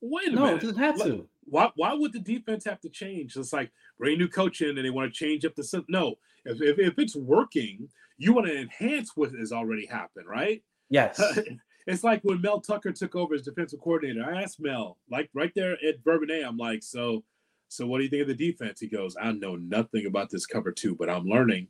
[0.00, 0.50] wait a no, minute.
[0.50, 1.28] No, it doesn't have to.
[1.44, 3.36] Why why would the defense have to change?
[3.36, 6.16] It's like bring a new coach in and they want to change up the no.
[6.44, 10.62] If, if, if it's working, you want to enhance what has already happened, right?
[10.90, 11.20] Yes.
[11.86, 14.24] it's like when Mel Tucker took over as defensive coordinator.
[14.24, 17.24] I asked Mel, like right there at Bourbonnais, I'm like, so
[17.68, 18.80] so what do you think of the defense?
[18.80, 21.68] He goes, I know nothing about this cover two, but I'm learning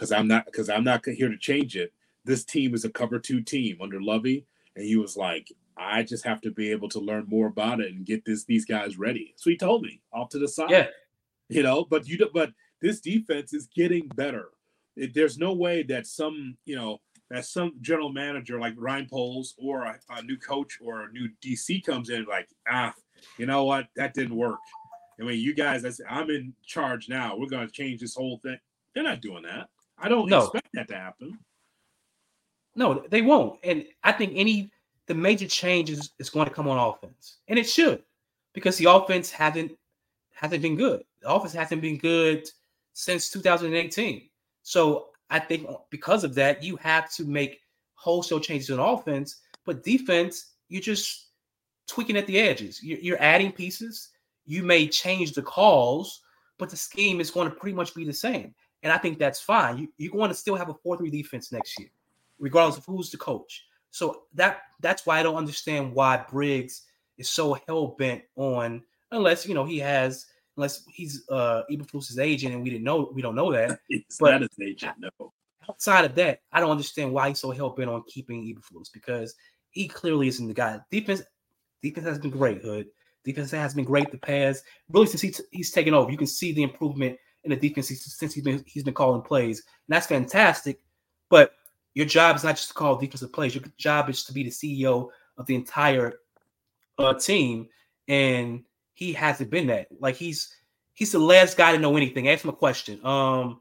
[0.00, 1.92] because I'm not because I'm not here to change it.
[2.24, 6.24] This team is a cover two team under Lovie, and he was like, I just
[6.24, 9.34] have to be able to learn more about it and get this these guys ready.
[9.36, 10.70] So he told me off to the side.
[10.70, 10.86] Yeah.
[11.50, 14.48] You know, but you but this defense is getting better.
[14.96, 19.54] It, there's no way that some, you know, that some general manager like Ryan Poles
[19.58, 22.94] or a, a, new coach or a new DC comes in like, ah,
[23.36, 24.58] you know what, that didn't work.
[25.20, 27.36] I mean, you guys, I'm in charge now.
[27.36, 28.58] We're going to change this whole thing.
[28.94, 29.68] They're not doing that.
[30.00, 30.44] I don't no.
[30.44, 31.38] expect that to happen.
[32.74, 33.58] No, they won't.
[33.64, 34.70] And I think any
[35.06, 38.02] the major changes is going to come on offense, and it should,
[38.54, 39.72] because the offense hasn't
[40.32, 41.02] hasn't been good.
[41.20, 42.48] The offense hasn't been good
[42.92, 44.28] since 2018.
[44.62, 47.60] So I think because of that, you have to make
[47.94, 49.36] wholesale changes in offense,
[49.66, 51.28] but defense, you're just
[51.86, 52.82] tweaking at the edges.
[52.82, 54.10] You're, you're adding pieces.
[54.46, 56.22] You may change the calls,
[56.58, 58.54] but the scheme is going to pretty much be the same.
[58.82, 59.78] And I think that's fine.
[59.78, 61.88] You, you're going to still have a 4 3 defense next year,
[62.38, 63.66] regardless of who's the coach.
[63.90, 66.82] So that that's why I don't understand why Briggs
[67.18, 70.26] is so hell bent on, unless you know he has,
[70.56, 73.80] unless he's uh Eberflus's agent and we didn't know we don't know that.
[73.88, 75.32] It's but not his agent, no.
[75.68, 79.34] Outside of that, I don't understand why he's so hell bent on keeping Eberflus because
[79.70, 80.80] he clearly isn't the guy.
[80.90, 81.22] Defense,
[81.82, 82.62] defense has been great.
[82.62, 82.86] Hood
[83.24, 86.10] defense has been great the past really since he t- he's taken over.
[86.10, 89.60] You can see the improvement in the defense since he's been he's been calling plays,
[89.88, 90.80] and that's fantastic.
[91.28, 91.52] But
[91.94, 93.54] your job is not just to call defensive plays.
[93.54, 96.14] Your job is to be the CEO of the entire
[96.98, 97.68] uh, team,
[98.08, 98.62] and
[98.94, 99.88] he hasn't been that.
[99.98, 100.54] Like he's
[100.94, 102.28] he's the last guy to know anything.
[102.28, 103.04] Ask him a question.
[103.04, 103.60] Um,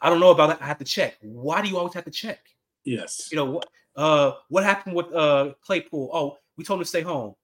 [0.00, 0.62] I don't know about that.
[0.62, 1.16] I have to check.
[1.20, 2.40] Why do you always have to check?
[2.84, 3.28] Yes.
[3.30, 3.68] You know what?
[3.96, 6.10] Uh, what happened with uh Claypool?
[6.12, 7.34] Oh, we told him to stay home.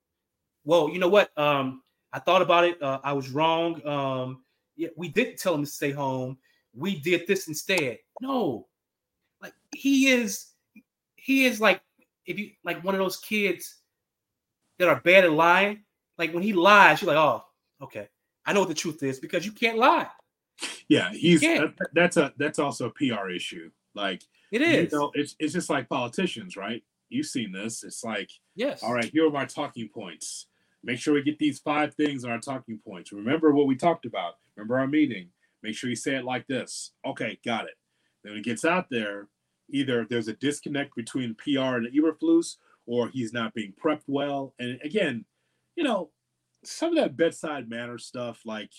[0.63, 1.35] Well, you know what?
[1.37, 1.81] Um,
[2.13, 2.81] I thought about it.
[2.81, 3.85] Uh, I was wrong.
[3.87, 4.43] Um,
[4.77, 6.37] yeah, we didn't tell him to stay home.
[6.73, 7.97] We did this instead.
[8.21, 8.67] No,
[9.41, 10.47] like he is,
[11.15, 11.81] he is like
[12.25, 13.75] if you like one of those kids
[14.79, 15.83] that are bad at lying.
[16.17, 17.43] Like when he lies, you're like, oh,
[17.81, 18.07] okay,
[18.45, 20.07] I know what the truth is because you can't lie.
[20.87, 23.69] Yeah, he's that, that's a that's also a PR issue.
[23.93, 24.91] Like it is.
[24.91, 26.83] You know, it's it's just like politicians, right?
[27.09, 27.83] You've seen this.
[27.83, 30.47] It's like, yes, all right, here are my talking points.
[30.87, 33.11] Make sure we get these five things on our talking points.
[33.11, 34.37] Remember what we talked about.
[34.55, 35.27] Remember our meeting.
[35.61, 36.93] Make sure you say it like this.
[37.05, 37.77] Okay, got it.
[38.23, 39.27] Then when it gets out there,
[39.69, 44.53] either there's a disconnect between PR and Eberflus, or he's not being prepped well.
[44.59, 45.25] And again,
[45.75, 46.11] you know,
[46.63, 48.71] some of that bedside manner stuff, like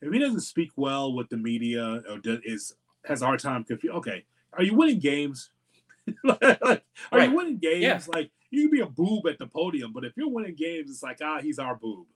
[0.00, 2.74] if he doesn't speak well with the media or is
[3.04, 3.96] has a hard time confused.
[3.96, 4.24] Okay,
[4.54, 5.50] are you winning games?
[6.24, 6.80] like, are
[7.12, 7.28] right.
[7.28, 7.82] you winning games?
[7.82, 8.00] Yeah.
[8.08, 11.02] Like you can be a boob at the podium, but if you're winning games, it's
[11.02, 12.06] like ah, he's our boob,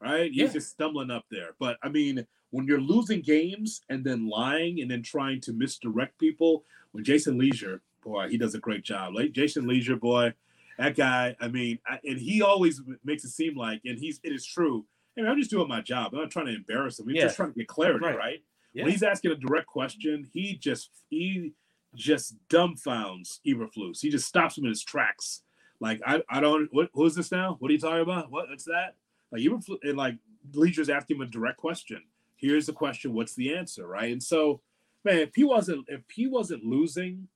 [0.00, 0.30] right?
[0.30, 0.48] He's yeah.
[0.48, 1.54] just stumbling up there.
[1.58, 6.18] But I mean, when you're losing games and then lying and then trying to misdirect
[6.18, 9.14] people, when Jason Lieser, boy, he does a great job.
[9.14, 10.34] Like Jason Lieser, boy,
[10.78, 11.34] that guy.
[11.40, 14.84] I mean, I, and he always makes it seem like, and he's it is true.
[15.16, 16.12] I mean, I'm just doing my job.
[16.12, 17.06] I'm not trying to embarrass him.
[17.06, 17.22] We're yeah.
[17.22, 18.16] just trying to get clarity, right?
[18.16, 18.42] right?
[18.74, 18.84] Yeah.
[18.84, 21.54] When he's asking a direct question, he just he
[21.94, 24.00] just dumbfounds Eberflus.
[24.00, 25.42] He just stops him in his tracks.
[25.80, 27.56] Like I, I don't what who is this now?
[27.58, 28.30] What are you talking about?
[28.30, 28.96] What what's that?
[29.32, 30.16] Like Eberflus and like
[30.54, 32.02] Lieser's asking him a direct question.
[32.36, 33.86] Here's the question, what's the answer?
[33.86, 34.12] Right.
[34.12, 34.60] And so
[35.04, 37.28] man, if he wasn't if he wasn't losing,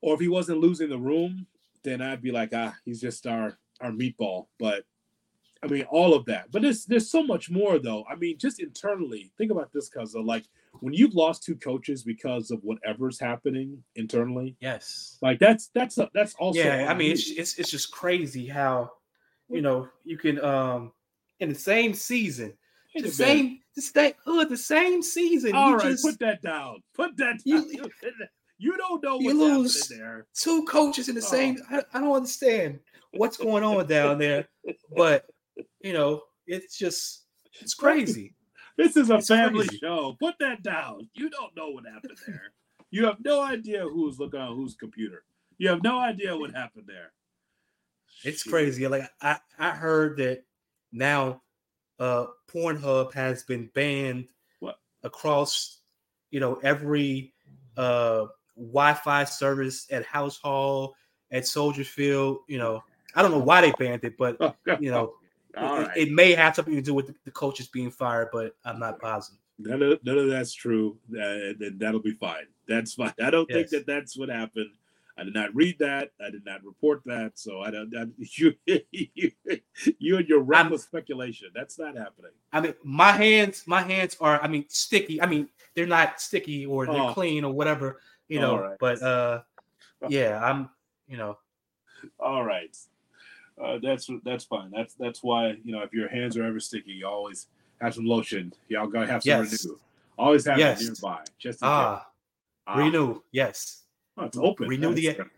[0.00, 1.46] or if he wasn't losing the room,
[1.82, 4.46] then I'd be like, ah, he's just our our meatball.
[4.58, 4.84] But
[5.62, 6.50] I mean, all of that.
[6.50, 8.04] But there's there's so much more though.
[8.10, 10.44] I mean, just internally, think about this, because like
[10.80, 14.56] when you've lost two coaches because of whatever's happening internally.
[14.60, 15.18] Yes.
[15.22, 16.60] Like that's that's that's also.
[16.60, 18.90] Yeah, I mean, it's it's it's just crazy how,
[19.48, 20.92] you know, you can um
[21.40, 22.54] in the same season,
[22.94, 25.54] the same the same uh, the same season.
[25.54, 26.82] All right, just, put that down.
[26.94, 27.68] Put that down.
[27.70, 27.90] You,
[28.58, 30.26] you don't know what's you lose there.
[30.34, 31.24] Two coaches in the oh.
[31.24, 31.58] same.
[31.70, 32.80] I, I don't understand
[33.12, 34.48] what's going on down there,
[34.96, 35.26] but
[35.80, 37.24] you know, it's just
[37.60, 38.34] it's crazy.
[38.76, 39.78] This is a it's family crazy.
[39.78, 40.16] show.
[40.18, 41.08] Put that down.
[41.14, 42.52] You don't know what happened there.
[42.90, 45.24] You have no idea who's looking on whose computer.
[45.58, 47.12] You have no idea what happened there.
[48.24, 48.86] It's crazy.
[48.86, 50.44] Like I, I heard that
[50.92, 51.42] now
[51.98, 54.28] uh, Pornhub has been banned
[54.60, 54.78] What?
[55.02, 55.78] across,
[56.30, 57.32] you know, every
[57.76, 60.94] uh, Wi-Fi service at Halas Hall,
[61.30, 62.38] at Soldier Field.
[62.48, 62.82] You know,
[63.14, 64.36] I don't know why they banned it, but
[64.80, 65.14] you know,
[65.56, 65.96] all it, right.
[65.96, 68.98] it may have something to do with the, the coaches being fired, but I'm not
[69.00, 69.38] positive.
[69.58, 70.96] none, of, none of that's true.
[71.10, 72.44] Uh, then that'll be fine.
[72.68, 73.12] That's fine.
[73.22, 74.70] I don't think that that's what happened.
[75.18, 76.10] I did not read that.
[76.24, 77.32] I did not report that.
[77.34, 77.94] So I don't.
[77.94, 79.30] I, you, you,
[79.98, 81.48] you and your reckless speculation.
[81.54, 82.30] That's not happening.
[82.52, 85.20] I mean, my hands, my hands are, I mean, sticky.
[85.20, 87.12] I mean, they're not sticky or they're Oh.
[87.12, 88.52] clean or whatever, you know.
[88.52, 88.78] All right.
[88.80, 89.42] But uh,
[90.08, 90.70] yeah, I'm,
[91.06, 91.36] you know,
[92.18, 92.74] All right.
[93.62, 94.70] Uh, that's that's fine.
[94.70, 97.46] That's that's why you know if your hands are ever sticky, you always
[97.80, 98.52] have some lotion.
[98.68, 99.64] Y'all gotta have some Yes.
[99.64, 99.78] renew.
[100.18, 100.80] Always have Yes.
[100.82, 101.22] it nearby.
[101.38, 102.04] Just in ah, case.
[102.66, 103.82] Ah, renew, yes,
[104.16, 104.68] oh, it's open.
[104.68, 105.28] renew the- app.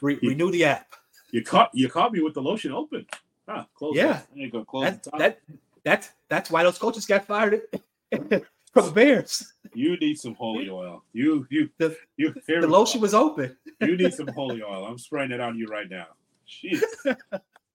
[0.00, 0.94] Re- You- renew the app.
[1.30, 3.06] You caught you caught me with the lotion open.
[3.48, 3.94] Ah, close.
[3.96, 4.18] Yeah.
[4.20, 4.26] it.
[4.34, 4.64] There you go.
[4.64, 5.40] Close That, that,
[5.84, 7.62] that's that's why those coaches got fired
[8.10, 9.52] from the Bears.
[9.74, 11.04] You need some holy oil.
[11.12, 13.02] You you The- you The lotion go.
[13.02, 13.56] was open.
[13.80, 14.86] You need some holy oil.
[14.86, 16.06] I'm spraying it on you right now.
[16.48, 16.82] Jeez,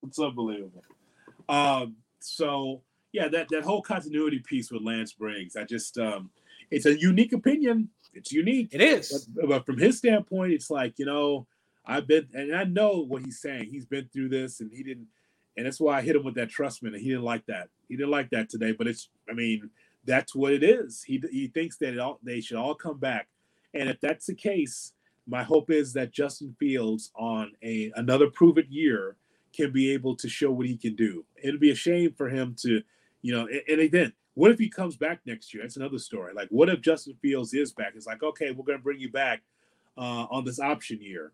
[0.03, 0.83] it's unbelievable.
[1.47, 6.29] Um, so yeah, that that whole continuity piece with Lance Briggs, I just um,
[6.71, 7.89] it's a unique opinion.
[8.13, 9.27] It's unique, It is.
[9.27, 11.47] but, but from his standpoint, it's like you know,
[11.85, 13.69] I've been and I know what he's saying.
[13.71, 15.07] He's been through this, and he didn't,
[15.57, 17.69] and that's why I hit him with that Trestman, and he didn't like that.
[17.87, 19.69] He didn't like that today, but it's, I mean,
[20.05, 21.03] that's what it is.
[21.03, 23.27] He he thinks that it all they should all come back,
[23.73, 24.93] and if that's the case,
[25.29, 29.15] my hope is that Justin Fields on a another proven year
[29.53, 31.25] can be able to show what he can do.
[31.41, 32.81] It'd be a shame for him to,
[33.21, 35.63] you know, and, and again, what if he comes back next year?
[35.63, 36.33] That's another story.
[36.33, 37.93] Like, what if Justin Fields is back?
[37.95, 39.41] It's like, okay, we're going to bring you back
[39.97, 41.33] uh, on this option year,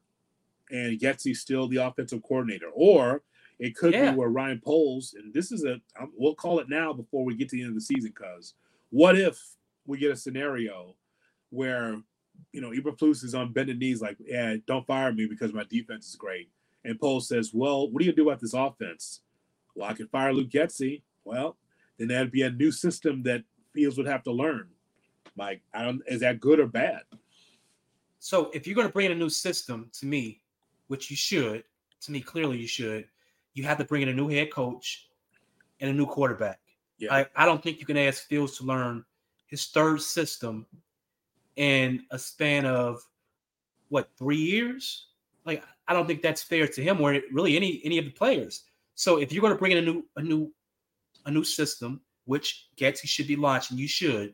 [0.72, 3.22] and Getsy's still the offensive coordinator, or
[3.60, 4.12] it could Yeah.
[4.12, 5.80] be where Ryan Poles, and this is a,
[6.18, 8.56] we'll call it now before we get to the end of the season, cuz
[8.90, 9.40] what if
[9.86, 10.96] we get a scenario
[11.52, 12.02] where
[12.52, 16.08] you know, Eberflus is on bended knees, like, yeah, don't fire me because my defense
[16.08, 16.50] is great.
[16.84, 19.22] And Poe says, well, what do you do about this offense?
[19.76, 21.02] Well, I can fire Luke Getsy.
[21.24, 21.58] Well,
[21.98, 24.68] then that'd be a new system that Fields would have to learn.
[25.36, 27.02] Like, I don't, is that good or bad?
[28.20, 30.42] So if you're going to bring in a new system, to me,
[30.88, 31.64] which you should,
[32.02, 33.08] to me clearly you should,
[33.54, 35.10] you have to bring in a new head coach
[35.82, 36.60] and a new quarterback.
[36.98, 37.14] Yeah.
[37.14, 39.04] I, I don't think you can ask Fields to learn
[39.48, 40.66] his third system
[41.56, 43.02] in a span of
[43.90, 45.08] what three years.
[45.46, 48.64] Like I don't think that's fair to him or really any any of the players.
[48.96, 50.52] So if you're going to bring in a new a new
[51.26, 54.34] a new system, which Getsy should be launching, you should,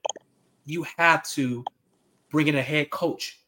[0.66, 1.64] you have to
[2.30, 3.40] bring in a head coach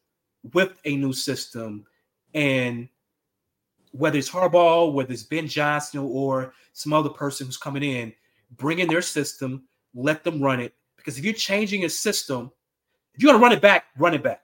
[0.52, 1.86] with a new system
[2.34, 2.88] and
[3.92, 8.12] whether it's Harbaugh, whether it's Ben Johnson or some other person who's coming in,
[8.56, 9.62] bring in their system,
[9.94, 10.74] let them run it.
[10.96, 12.50] Because if you're changing a system,
[13.14, 14.40] if you're gonna run it back, run it back.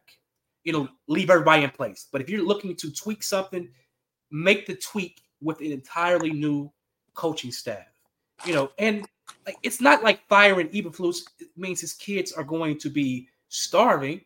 [0.64, 2.06] Know, leave everybody in place.
[2.12, 3.68] But if you're looking to tweak something,
[4.30, 6.70] make the tweak with an entirely new
[7.14, 7.86] coaching staff.
[8.44, 9.04] You know, and
[9.46, 11.22] like it's not like firing Eberflus
[11.56, 14.20] means his kids are going to be starving.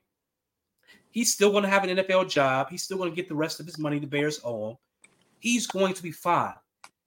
[1.11, 2.69] He's still going to have an NFL job.
[2.71, 4.77] He's still going to get the rest of his money the Bears owe him.
[5.39, 6.55] He's going to be fine.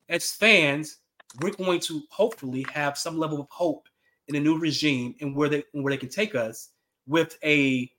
[0.10, 0.98] As fans,
[1.42, 3.88] we're going to hopefully have some level of hope
[4.30, 6.70] in a new regime and where they where they can take us
[7.08, 7.89] with a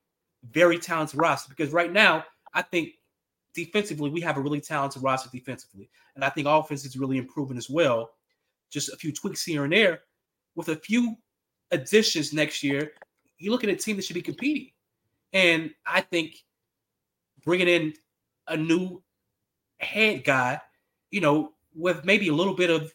[0.50, 1.48] very talented roster.
[1.48, 2.90] Because right now, I think
[3.54, 7.56] defensively we have a really talented roster defensively, and I think offense is really improving
[7.56, 8.10] as well.
[8.70, 10.00] Just a few tweaks here and there,
[10.54, 11.16] with a few
[11.70, 12.92] additions next year,
[13.38, 14.70] you look at a team that should be competing.
[15.32, 16.36] And I think
[17.44, 17.94] bringing in
[18.48, 19.02] a new
[19.78, 20.60] head guy,
[21.10, 22.92] you know, with maybe a little bit of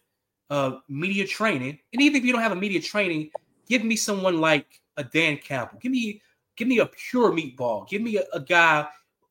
[0.50, 3.32] uh, media training, and even if you don't have a media training,
[3.68, 5.80] give me someone like a Dan Campbell.
[5.82, 6.22] Give me,
[6.56, 7.88] give me a pure meatball.
[7.88, 8.88] Give me a, a guy,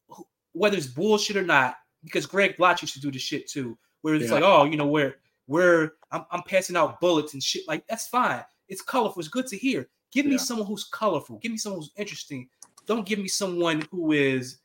[0.08, 3.78] who, whether it's bullshit or not, because Greg Blache used to do the shit too,
[4.02, 4.34] where it's Yeah.
[4.34, 7.66] like, oh, you know, where where I'm, I'm passing out bullets and shit.
[7.68, 8.44] Like that's fine.
[8.68, 9.20] It's colorful.
[9.20, 9.88] It's good to hear.
[10.12, 10.38] Give me Yeah.
[10.38, 11.38] someone who's colorful.
[11.38, 12.48] Give me someone who's interesting.
[12.86, 14.58] Don't give me someone who is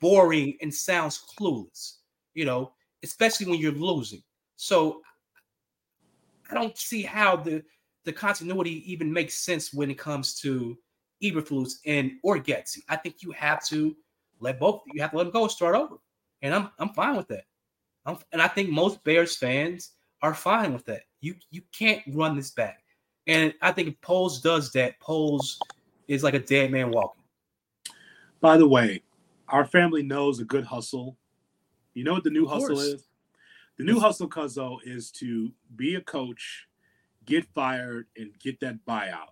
[0.00, 1.98] boring and sounds clueless.
[2.34, 2.72] You know,
[3.02, 4.22] especially when you're losing.
[4.56, 5.02] So
[6.50, 7.62] I don't see how the
[8.06, 10.78] the continuity even makes sense when it comes to
[11.22, 12.78] Eberflus and or Getsy.
[12.88, 13.94] I think you have to
[14.40, 15.96] let both you have to let them go start over,
[16.40, 17.44] and I'm I'm fine with that.
[18.06, 19.92] I'm, and I think most Bears fans
[20.22, 21.02] are fine with that.
[21.20, 22.82] You you can't run this back,
[23.26, 25.58] and I think if Poles does that, Poles
[26.06, 27.24] is like a dead man walking.
[28.40, 29.02] By the way,
[29.48, 31.16] our family knows a good hustle.
[31.94, 33.06] You know what the new hustle is?
[33.78, 36.65] The new hustle, Cuzzo, is to be a coach,
[37.26, 39.30] get fired, and get that buyout.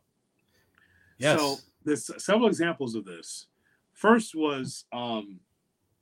[1.19, 1.41] Yes.
[1.41, 3.47] So there's several examples of this.
[3.93, 5.41] First was um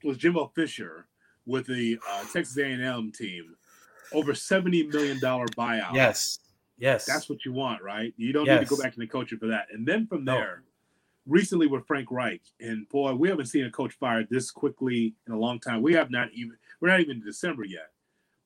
[0.02, 1.06] was Jimbo Fisher
[1.46, 3.54] with the uh, Texas A&M team,
[4.12, 5.94] over seventy million dollar buyout.
[5.94, 6.38] yes.
[6.78, 7.04] Yes.
[7.06, 8.12] That's what you want, right?
[8.16, 8.82] You don't need to go Yes.
[8.82, 9.68] back into coaching for that.
[9.70, 10.34] And then from No.
[10.34, 10.64] there,
[11.26, 15.32] recently with Frank Reich, and boy, we haven't seen a coach fired this quickly in
[15.32, 15.80] a long time.
[15.82, 17.92] We have not even we're not even in December yet.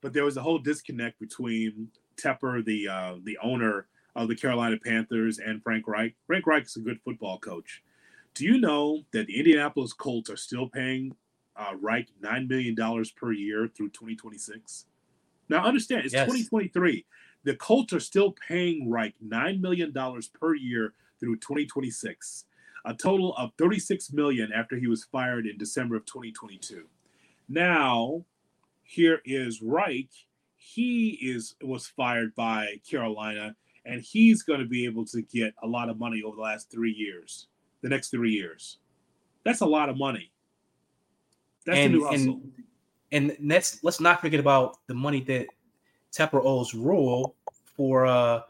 [0.02, 4.76] But there was a whole disconnect between Tepper, the uh, the owner of the Carolina
[4.82, 6.14] Panthers, and Frank Reich.
[6.26, 7.82] Frank Reich is a good football coach.
[8.34, 11.14] Do you know that the Indianapolis Colts are still paying
[11.56, 14.86] uh, Reich nine million dollars per year through 2026?
[15.48, 16.26] Now understand, it's Yes.
[16.26, 17.06] 2023
[17.46, 19.94] the Colts are still paying Reich $9 million
[20.34, 22.44] per year through 2026,
[22.84, 26.86] a total of 36 million after he was fired in December of 2022.
[27.48, 28.24] Now,
[28.82, 30.10] here is Reich.
[30.66, 33.54] He is was fired by Carolina,
[33.84, 36.72] and he's going to be able to get a lot of money over the last
[36.72, 37.46] three years,
[37.82, 38.78] the next three years.
[39.44, 40.32] That's a lot of money.
[41.64, 42.40] That's and, the new hustle.
[43.12, 45.46] and and let's let's not forget about the money that
[46.12, 47.36] Tepper owes Rhule
[47.76, 48.40] for uh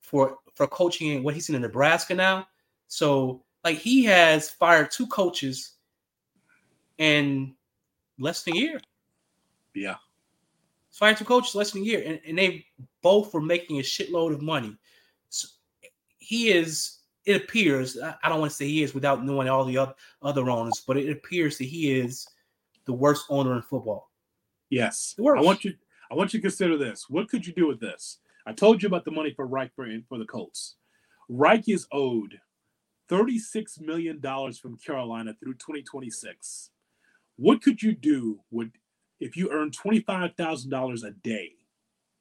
[0.00, 2.48] for for coaching in what he's in Nebraska now.
[2.88, 5.74] So like he has fired two coaches
[6.98, 7.54] in
[8.18, 8.80] less than a year.
[9.72, 9.94] yeah.
[11.00, 12.66] Fired two coaches less than a year, and, and they
[13.02, 14.76] both were making a shitload of money.
[15.30, 15.48] So
[16.18, 16.98] he is.
[17.24, 17.98] It appears.
[17.98, 20.98] I don't want to say he is without knowing all the other other owners, but
[20.98, 22.28] it appears that he is
[22.84, 24.10] the worst owner in football.
[24.68, 25.14] Yes.
[25.16, 25.42] The worst.
[25.42, 25.72] I want you
[26.10, 27.08] I want you to consider this.
[27.08, 28.18] What could you do with this?
[28.46, 30.76] I told you about the money for Reich for, for the Colts.
[31.30, 32.38] Reich is owed
[33.10, 36.70] $36 million from Carolina through 2026.
[37.36, 38.70] What could you do with
[39.20, 41.52] if you earn $25,000 a day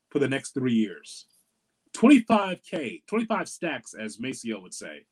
[0.10, 1.26] for the next three years?
[1.94, 5.06] 25K, 25 stacks, as Maceo would say.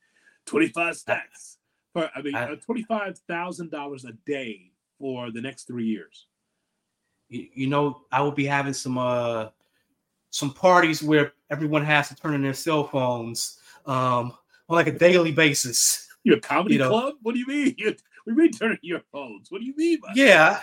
[0.46, 1.58] 25 stacks.
[1.92, 6.26] For, I mean, uh, $25,000 a day for the next three years.
[7.28, 9.48] you, you know, I will be having some uh
[10.30, 14.32] some parties where everyone has to turn in their cell phones um
[14.68, 16.06] on like a daily basis.
[16.24, 17.14] You a comedy You know- club?
[17.22, 17.74] What do you mean?
[17.78, 17.94] You,
[18.26, 19.50] we mean turning your phones.
[19.50, 20.60] What do you mean by Yeah.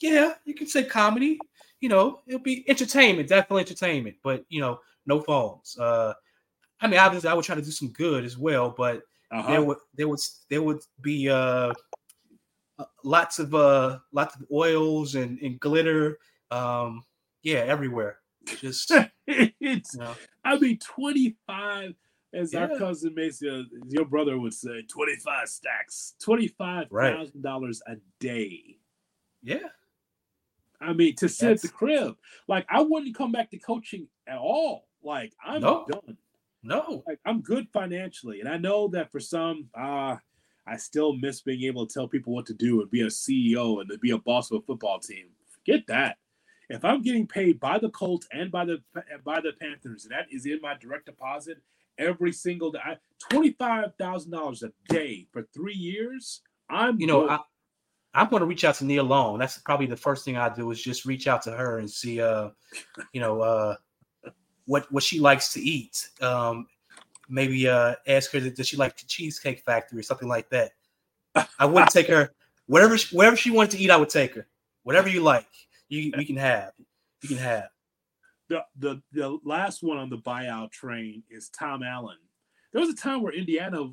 [0.00, 1.38] Yeah, you can say comedy.
[1.80, 5.76] You know, it'll be entertainment, definitely entertainment, but you know, no phones.
[5.78, 6.14] Uh
[6.80, 9.50] I mean, obviously I would try to do some good as well, but Uh-huh.
[9.50, 10.20] there would there would
[10.50, 11.72] there would be uh
[12.78, 16.18] uh, lots of uh lots of oils and, and glitter
[16.50, 17.04] um
[17.44, 18.18] yeah everywhere
[18.60, 18.90] just
[19.26, 20.14] it's, you know,
[20.44, 21.94] I mean, 25,
[22.34, 28.76] as our cousin Macy, uh, your brother would say, 25 stacks, $25,000 a day.
[29.42, 29.68] yeah
[30.84, 32.16] I mean, to sit at the crib.
[32.48, 34.86] Like, I wouldn't come back to coaching at all.
[35.02, 35.86] Like, I'm No.
[35.90, 36.16] done.
[36.62, 40.16] no like I'm good financially, and I know that for some, uh,
[40.66, 43.80] I still miss being able to tell people what to do and be a CEO
[43.80, 45.26] and to be a boss of a football team.
[45.50, 46.16] Forget that.
[46.70, 48.82] If I'm getting paid by the Colts and by the
[49.24, 51.58] by the Panthers, and that is in my direct deposit
[51.98, 52.80] every single day,
[53.18, 56.40] twenty five thousand dollars a day for three years.
[56.70, 57.28] I'm you know.
[57.28, 57.40] I,
[58.14, 59.38] i'm going to reach out to Nia Long.
[59.38, 62.20] that's probably the first thing i do is just reach out to her and see
[62.20, 62.50] uh
[63.12, 63.76] you know uh
[64.66, 66.08] what what she likes to eat.
[66.20, 66.66] Um
[67.28, 70.72] maybe uh ask her does she like the cheesecake factory or something like that.
[71.58, 72.30] I wouldn't take her.
[72.66, 74.46] Whatever she, whatever she wanted to eat i would take her.
[74.82, 75.48] Whatever you like
[75.88, 76.72] you you can have
[77.22, 77.68] you can have.
[78.48, 82.18] The the the last one on the buyout train is Tom Allen.
[82.72, 83.90] There was a time where Indiana,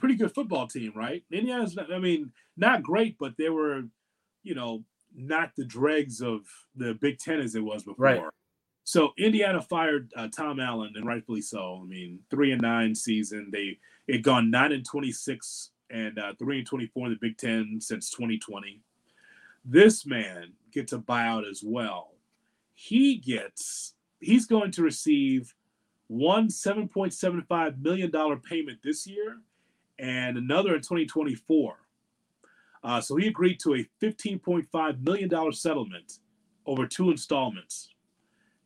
[0.00, 1.22] pretty good football team, right?
[1.30, 3.82] Indiana's, not, I mean, not great, but they were,
[4.42, 4.84] you know,
[5.14, 6.40] not the dregs of
[6.76, 8.04] the Big Ten as it was before.
[8.04, 8.22] Right.
[8.84, 11.80] So Indiana fired uh, Tom Allen, and rightfully so.
[11.82, 13.50] I mean, three and nine season.
[13.52, 13.78] They
[14.08, 17.36] it gone nine and twenty six and uh, three and twenty four in the Big
[17.36, 18.80] Ten since twenty twenty.
[19.64, 22.10] This man gets a buyout as well
[22.80, 25.54] he gets he's going to receive
[26.06, 29.36] one 7.75 million dollar payment this year
[30.00, 31.76] and another in 2024
[32.82, 36.18] uh, so he agreed to a 15.5 million dollar settlement
[36.66, 37.90] over two installments.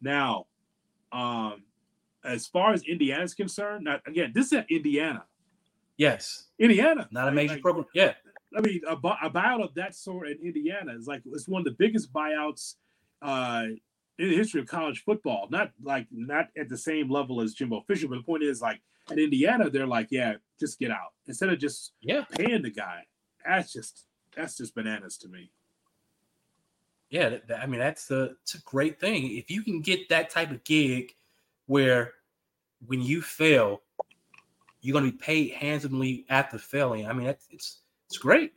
[0.00, 0.46] Now
[1.12, 1.64] um,
[2.24, 5.24] as far as indiana's concerned now, again this is at indiana.
[5.96, 6.48] Yes.
[6.58, 7.08] Indiana.
[7.10, 8.14] Not a major like, program yeah.
[8.56, 11.64] I mean, a, a buyout of that sort in Indiana is like it's one of
[11.64, 12.74] the biggest buyouts
[13.22, 13.64] uh,
[14.18, 15.48] in the history of college football.
[15.50, 18.80] Not like not at the same level as Jimbo Fisher, but the point is like
[19.10, 23.04] at Indiana, they're like, yeah, just get out instead of just yeah paying the guy.
[23.44, 25.50] That's just that's just bananas to me.
[27.10, 30.08] yeah that- that- i mean that's a it's a great thing if you can get
[30.08, 31.14] that type of gig
[31.66, 32.14] where
[32.86, 33.80] when you fail,
[34.82, 37.06] you're going to be paid handsomely after failing.
[37.08, 38.52] I mean, that's it's it's great.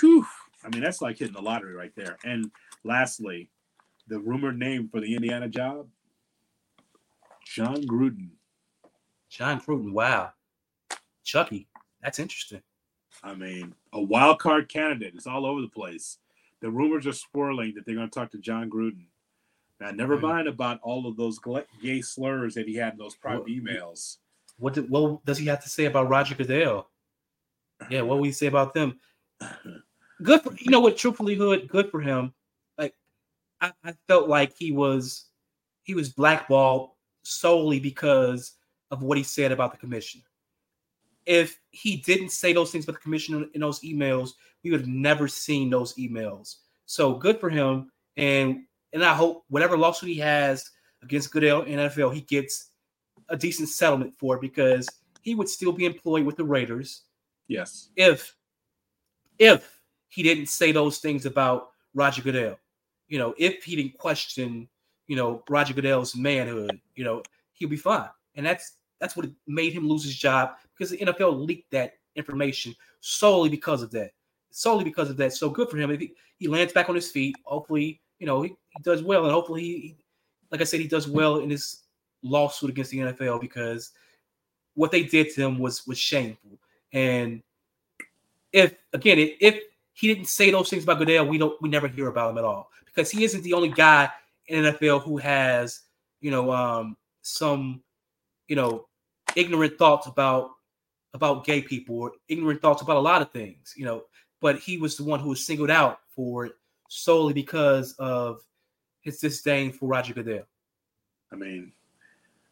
[0.00, 0.24] Whew.
[0.64, 2.16] I mean, that's like hitting the lottery right there.
[2.24, 2.50] And
[2.84, 3.50] lastly,
[4.08, 5.88] the rumored name for the Indiana job,
[7.44, 8.30] Jon Gruden.
[9.30, 10.32] Jon Gruden, wow.
[11.24, 11.68] Chucky,
[12.02, 12.62] that's interesting.
[13.22, 15.14] I mean, a wild card candidate.
[15.14, 16.18] It's all over the place.
[16.60, 19.06] The rumors are swirling that they're going to talk to Jon Gruden.
[19.80, 20.26] Now, never mm-hmm.
[20.26, 21.38] mind about all of those
[21.82, 24.18] gay slurs that he had in those private well, emails.
[24.58, 26.90] What, did, what does he have to say about Roger Goodell?
[27.88, 29.00] Yeah, what will he say about them?
[30.22, 32.34] Good for you know what, truthfully, hood, good for him.
[32.76, 32.94] Like
[33.58, 35.30] I, I felt like he was
[35.82, 36.90] he was blackballed
[37.22, 38.52] solely because
[38.90, 40.24] of what he said about the commissioner.
[41.26, 44.30] If he didn't say those things about the commissioner in those emails,
[44.62, 46.56] we would have never seen those emails.
[46.86, 47.90] So good for him.
[48.16, 50.70] And and I hope whatever lawsuit he has
[51.02, 52.70] against Goodell NFL, he gets
[53.28, 54.88] a decent settlement for it because
[55.22, 57.02] he would still be employed with the Raiders.
[57.46, 57.90] Yes.
[57.96, 58.34] If
[59.38, 62.58] if he didn't say those things about Roger Goodell,
[63.08, 64.68] you know, if he didn't question,
[65.06, 67.22] you know, Roger Goodell's manhood, you know,
[67.52, 68.08] he'll be fine.
[68.34, 72.74] And that's that's what made him lose his job because the NFL leaked that information
[73.00, 74.12] solely because of that.
[74.50, 75.32] Solely because of that.
[75.32, 75.90] So good for him.
[75.90, 79.24] If he, he lands back on his feet, hopefully, you know, he, he does well.
[79.24, 79.96] And hopefully, he,
[80.50, 81.82] like I said, he does well in his
[82.22, 83.92] lawsuit against the NFL because
[84.74, 86.58] what they did to him was was shameful.
[86.92, 87.42] And
[88.52, 92.08] if again, if he didn't say those things about Goodell, we don't we never hear
[92.08, 94.10] about him at all because he isn't the only guy
[94.46, 95.82] in NFL who has
[96.20, 97.82] you know um, some
[98.48, 98.86] you know
[99.36, 100.50] ignorant thoughts about
[101.12, 104.04] about gay people or ignorant thoughts about a lot of things, you know.
[104.40, 106.52] But he was the one who was singled out for it
[106.88, 108.40] solely because of
[109.02, 110.46] his disdain for Roger Goodell.
[111.32, 111.72] I mean,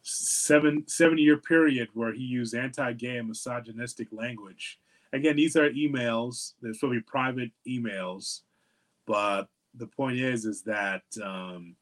[0.01, 4.79] seven seven year period where he used anti-gay and misogynistic language.
[5.13, 6.53] Again, these are emails.
[6.61, 8.41] To be private emails,
[9.05, 11.75] but the point is, is that um,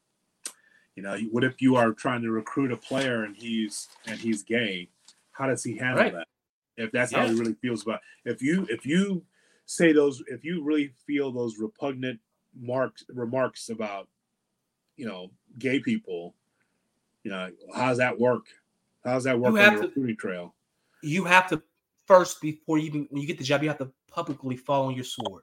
[0.98, 4.42] you know, what if you are trying to recruit a player and he's and he's
[4.42, 4.88] gay?
[5.30, 6.12] How does he handle right.
[6.12, 6.26] that?
[6.76, 7.20] If that's yeah.
[7.20, 9.24] how he really feels about if you if you
[9.66, 12.18] say those if you really feel those repugnant
[12.58, 14.08] marks remarks about
[14.96, 16.34] you know gay people
[17.28, 18.46] you know, how does that work?
[19.04, 20.54] How does that work on the recruiting trail?
[21.02, 21.62] You have to
[22.06, 24.94] first before you even when you get the job, you have to publicly fall on
[24.94, 25.42] your sword.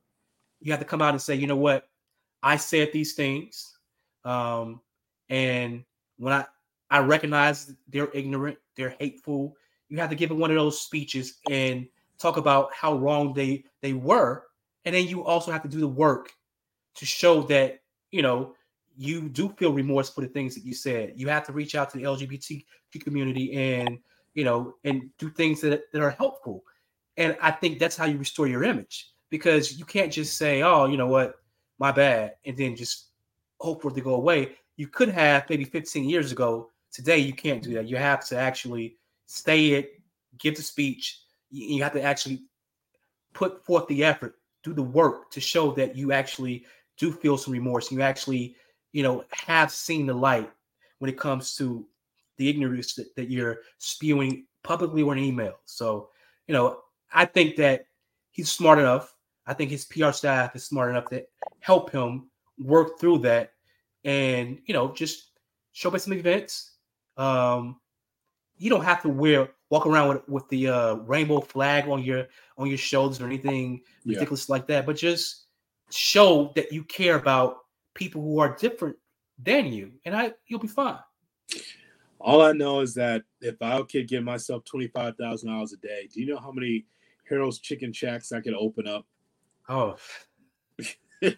[0.61, 1.87] You have to come out and say, you know what,
[2.41, 3.77] I said these things,
[4.23, 4.81] um,
[5.29, 5.83] and
[6.17, 6.45] when I
[6.89, 9.55] I recognize they're ignorant, they're hateful.
[9.89, 13.63] You have to give it one of those speeches and talk about how wrong they
[13.81, 14.43] they were,
[14.85, 16.31] and then you also have to do the work
[16.95, 18.55] to show that you know
[18.97, 21.13] you do feel remorse for the things that you said.
[21.15, 22.63] You have to reach out to the LGBTQ
[23.03, 23.99] community and
[24.33, 26.63] you know and do things that, that are helpful.
[27.17, 30.85] And I think that's how you restore your image because you can't just say, "Oh,
[30.85, 31.35] you know what,
[31.79, 33.07] my bad," and then just
[33.59, 34.57] hope for it to go away.
[34.77, 36.71] You could have maybe 15 years ago.
[36.91, 37.87] Today, you can't do that.
[37.87, 40.01] You have to actually stay it,
[40.37, 41.21] give the speech.
[41.49, 42.43] You have to actually
[43.33, 46.65] put forth the effort, do the work to show that you actually
[46.97, 47.91] do feel some remorse.
[47.91, 48.55] You actually
[48.95, 50.49] you know, have seen the light
[50.99, 51.85] when it comes to
[52.37, 55.55] the ignorance that, that you're spewing publicly or in email.
[55.65, 56.07] So,
[56.47, 56.79] you know,
[57.11, 57.87] I think that
[58.31, 59.13] he's smart enough.
[59.45, 61.25] I think his PR staff is smart enough to
[61.59, 63.54] help him work through that
[64.05, 65.31] and, you know, just
[65.73, 66.75] show up at some events.
[67.17, 67.81] Um,
[68.57, 72.27] you don't have to wear walk around with, with the uh, rainbow flag on your
[72.57, 74.53] on your shoulders or anything ridiculous yeah.
[74.53, 75.47] like that, but just
[75.89, 77.57] show that you care about
[77.93, 78.95] people who are different
[79.43, 80.99] than you, and I you'll be fine.
[82.19, 85.77] All I know is that if I could give myself twenty five thousand dollars a
[85.77, 86.85] day, do you know how many
[87.27, 89.05] Harold's Chicken Shacks I could open up?
[89.67, 89.95] Oh,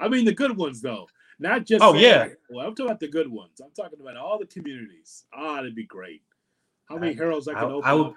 [0.00, 1.06] I mean the good ones though,
[1.38, 1.82] not just.
[1.82, 2.28] Oh yeah.
[2.50, 3.60] Well, I'm talking about the good ones.
[3.62, 5.24] I'm talking about all the communities.
[5.34, 6.22] Ah, that'd be great.
[6.88, 8.14] How many I, Harold's I could I, open I would, up?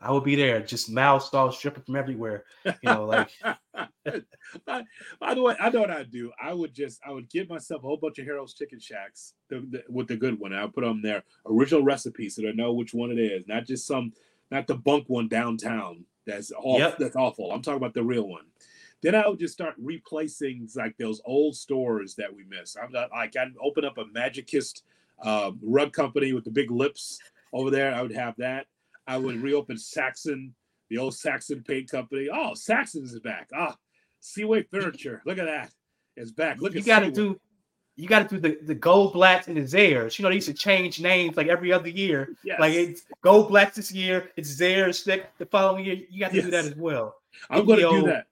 [0.00, 2.44] I would be there, just mouth stalls dripping from everywhere.
[2.64, 3.30] You know, like.
[4.66, 6.32] by, the way, I know what I'd do.
[6.42, 9.60] I would just, I would give myself a whole bunch of Harold's Chicken Shacks the,
[9.70, 10.54] the, with the good one.
[10.54, 13.66] I would put them there, original recipes, so they know which one it is, not
[13.66, 14.12] just some,
[14.50, 16.04] not the bunk one downtown.
[16.26, 16.78] That's awful.
[16.78, 16.98] Yep.
[16.98, 17.52] That's awful.
[17.52, 18.44] I'm talking about the real one.
[19.02, 22.76] Then I would just start replacing like those old stores that we miss.
[22.76, 24.82] I'm not like I'd open up a Magikist
[25.22, 27.18] uh, rug company with the big lips
[27.52, 27.94] over there.
[27.94, 28.66] I would have that.
[29.06, 30.54] I would reopen Saxon,
[30.88, 32.28] the old Saxon paint company.
[32.32, 33.48] Oh, Saxon's is back.
[33.54, 33.76] Ah,
[34.20, 35.22] Seaway Furniture.
[35.24, 35.70] Look at that.
[36.16, 36.60] It's back.
[36.60, 37.40] Look you at got to do.
[37.96, 40.18] you got to do the, the Goldblatts and the Zayres.
[40.18, 42.36] You know, they used to change names like every other year.
[42.44, 42.60] Yes.
[42.60, 45.96] Like it's Goldblatts this year, it's Zayres the, the following year.
[46.10, 47.16] You got to do that as well.
[47.48, 48.26] I'm going to do that.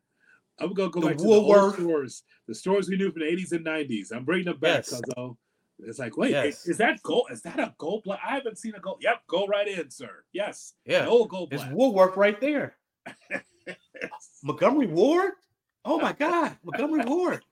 [0.60, 3.26] I'm to go the back to the old stores, the stores we knew from the
[3.28, 4.12] 80s and 90s.
[4.12, 5.00] I'm bringing them back, Yes.
[5.16, 5.36] cuzzo.
[5.80, 6.66] It's like, wait, Yes.
[6.66, 7.28] is that gold?
[7.30, 8.04] Is that a gold?
[8.10, 8.98] I haven't seen a gold.
[9.00, 10.24] Yep, go right in, sir.
[10.32, 11.06] Yes, Yeah.
[11.06, 11.72] old gold black.
[11.72, 12.76] Woolworth right there.
[14.42, 15.32] Montgomery Ward?
[15.84, 16.56] Oh my God.
[16.64, 17.42] Montgomery Ward.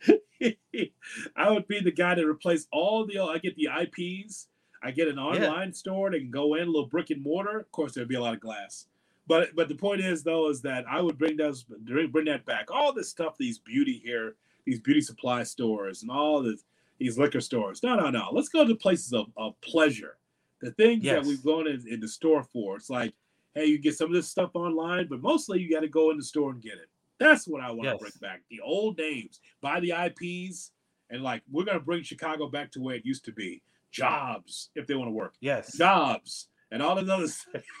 [1.36, 3.18] I would be the guy to replace all the.
[3.20, 4.48] I get the IPs.
[4.82, 6.10] I get an online store.
[6.10, 7.58] They can go in a little brick and mortar.
[7.60, 8.86] Of course, there'd be a lot of glass.
[9.26, 12.44] But but the point is though is that I would bring those bring bring that
[12.44, 12.70] back.
[12.70, 16.64] All this stuff, these beauty here, these beauty supply stores, and all this
[16.98, 17.82] these liquor stores.
[17.82, 18.28] No, no, no.
[18.32, 20.16] Let's go to places of, of pleasure.
[20.60, 22.76] The things that we've gone in, in the store for.
[22.76, 23.12] It's like,
[23.54, 26.16] hey, you get some of this stuff online, but mostly you got to go in
[26.16, 26.88] the store and get it.
[27.18, 28.00] That's what I want to Yes.
[28.00, 28.42] bring back.
[28.48, 30.70] The old names, buy the IPs,
[31.10, 33.62] and like we're gonna bring Chicago back to where it used to be.
[33.90, 35.34] Jobs, if they want to work.
[35.40, 35.76] Yes.
[35.76, 37.46] Jobs and all of those.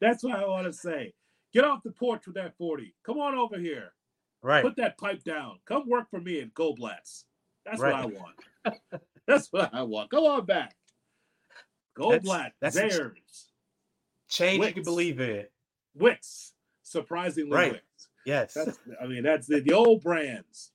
[0.00, 1.12] That's what I want to say.
[1.52, 2.94] Get off the porch with that 40.
[3.04, 3.92] Come on over here.
[4.42, 4.64] Right.
[4.64, 5.58] Put that pipe down.
[5.66, 7.24] Come work for me in Goldblatts.
[7.66, 8.80] That's what I want.
[9.26, 10.10] That's what I want.
[10.10, 10.74] Go on back.
[11.98, 13.44] Goldblatt, that's a ch- Zayres,
[14.30, 15.44] Change you can believe in.
[15.94, 16.54] Wicks.
[16.82, 17.72] Surprisingly Right.
[17.72, 18.08] Wicks.
[18.24, 18.54] Yes.
[18.54, 20.70] That's I mean, that's the, the old brands.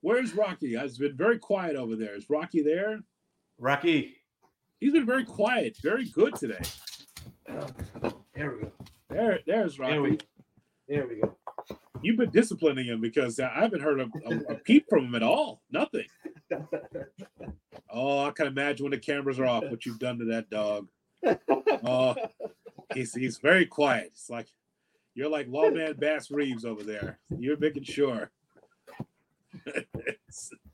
[0.00, 0.76] Where's Rocky?
[0.76, 2.16] I've been very quiet over there.
[2.16, 2.98] Is Rocky there?
[3.58, 4.16] Rocky.
[4.82, 6.58] He's been very quiet, very good today.
[7.46, 8.72] There we go.
[9.08, 9.92] There, there's Rocky.
[9.92, 10.24] There we go.
[10.88, 11.36] There we go.
[12.02, 15.22] You've been disciplining him because I haven't heard a, a, a peep from him at
[15.22, 15.62] all.
[15.70, 16.06] Nothing.
[17.94, 20.88] Oh, I can imagine when the cameras are off what you've done to that dog.
[21.84, 22.14] Oh,
[22.94, 24.06] he's he's very quiet.
[24.12, 24.46] It's like
[25.14, 27.18] you're like lawman Bass Reeves over there.
[27.38, 28.30] You're making sure.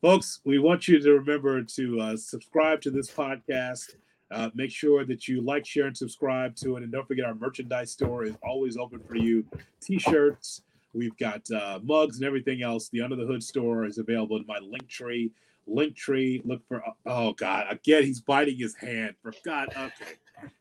[0.00, 3.96] Folks, we want you to remember to uh, subscribe to this podcast.
[4.30, 6.84] Uh, make sure that you like, share, and subscribe to it.
[6.84, 9.44] And don't forget, our merchandise store is always open for you.
[9.80, 12.88] T-shirts, we've got uh, mugs and everything else.
[12.90, 15.32] The Under the Hood store is available in my Linktree.
[15.66, 16.42] Link tree.
[16.44, 16.80] Look for.
[17.04, 17.66] Oh God!
[17.68, 19.16] Again, he's biting his hand.
[19.20, 19.68] For God.
[19.70, 20.12] Okay.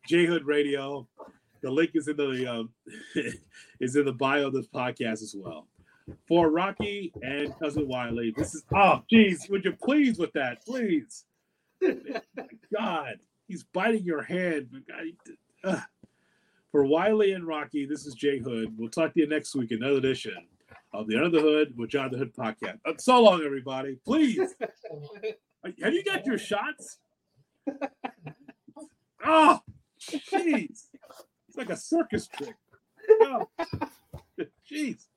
[0.07, 1.07] J Hood Radio.
[1.61, 2.69] The link is in the um,
[3.79, 5.67] is in the bio of this podcast as well.
[6.27, 8.63] For Rocky and cousin Wiley, this is.
[8.73, 11.25] Oh, geez, would you please with that, please?
[11.81, 14.69] God, he's biting your hand.
[16.71, 18.77] For Wiley and Rocky, this is J-Hood.
[18.77, 20.35] We'll talk to you next week, in another edition
[20.93, 22.79] of the Under the Hood with John the Hood podcast.
[22.85, 23.97] Uh, so long, everybody.
[24.05, 24.55] Please.
[25.81, 26.99] Have you got your shots?
[29.25, 29.59] Oh,
[30.01, 30.89] jeez.
[31.47, 32.55] It's like a circus trick.
[33.21, 33.49] Oh,
[34.71, 35.07] jeez.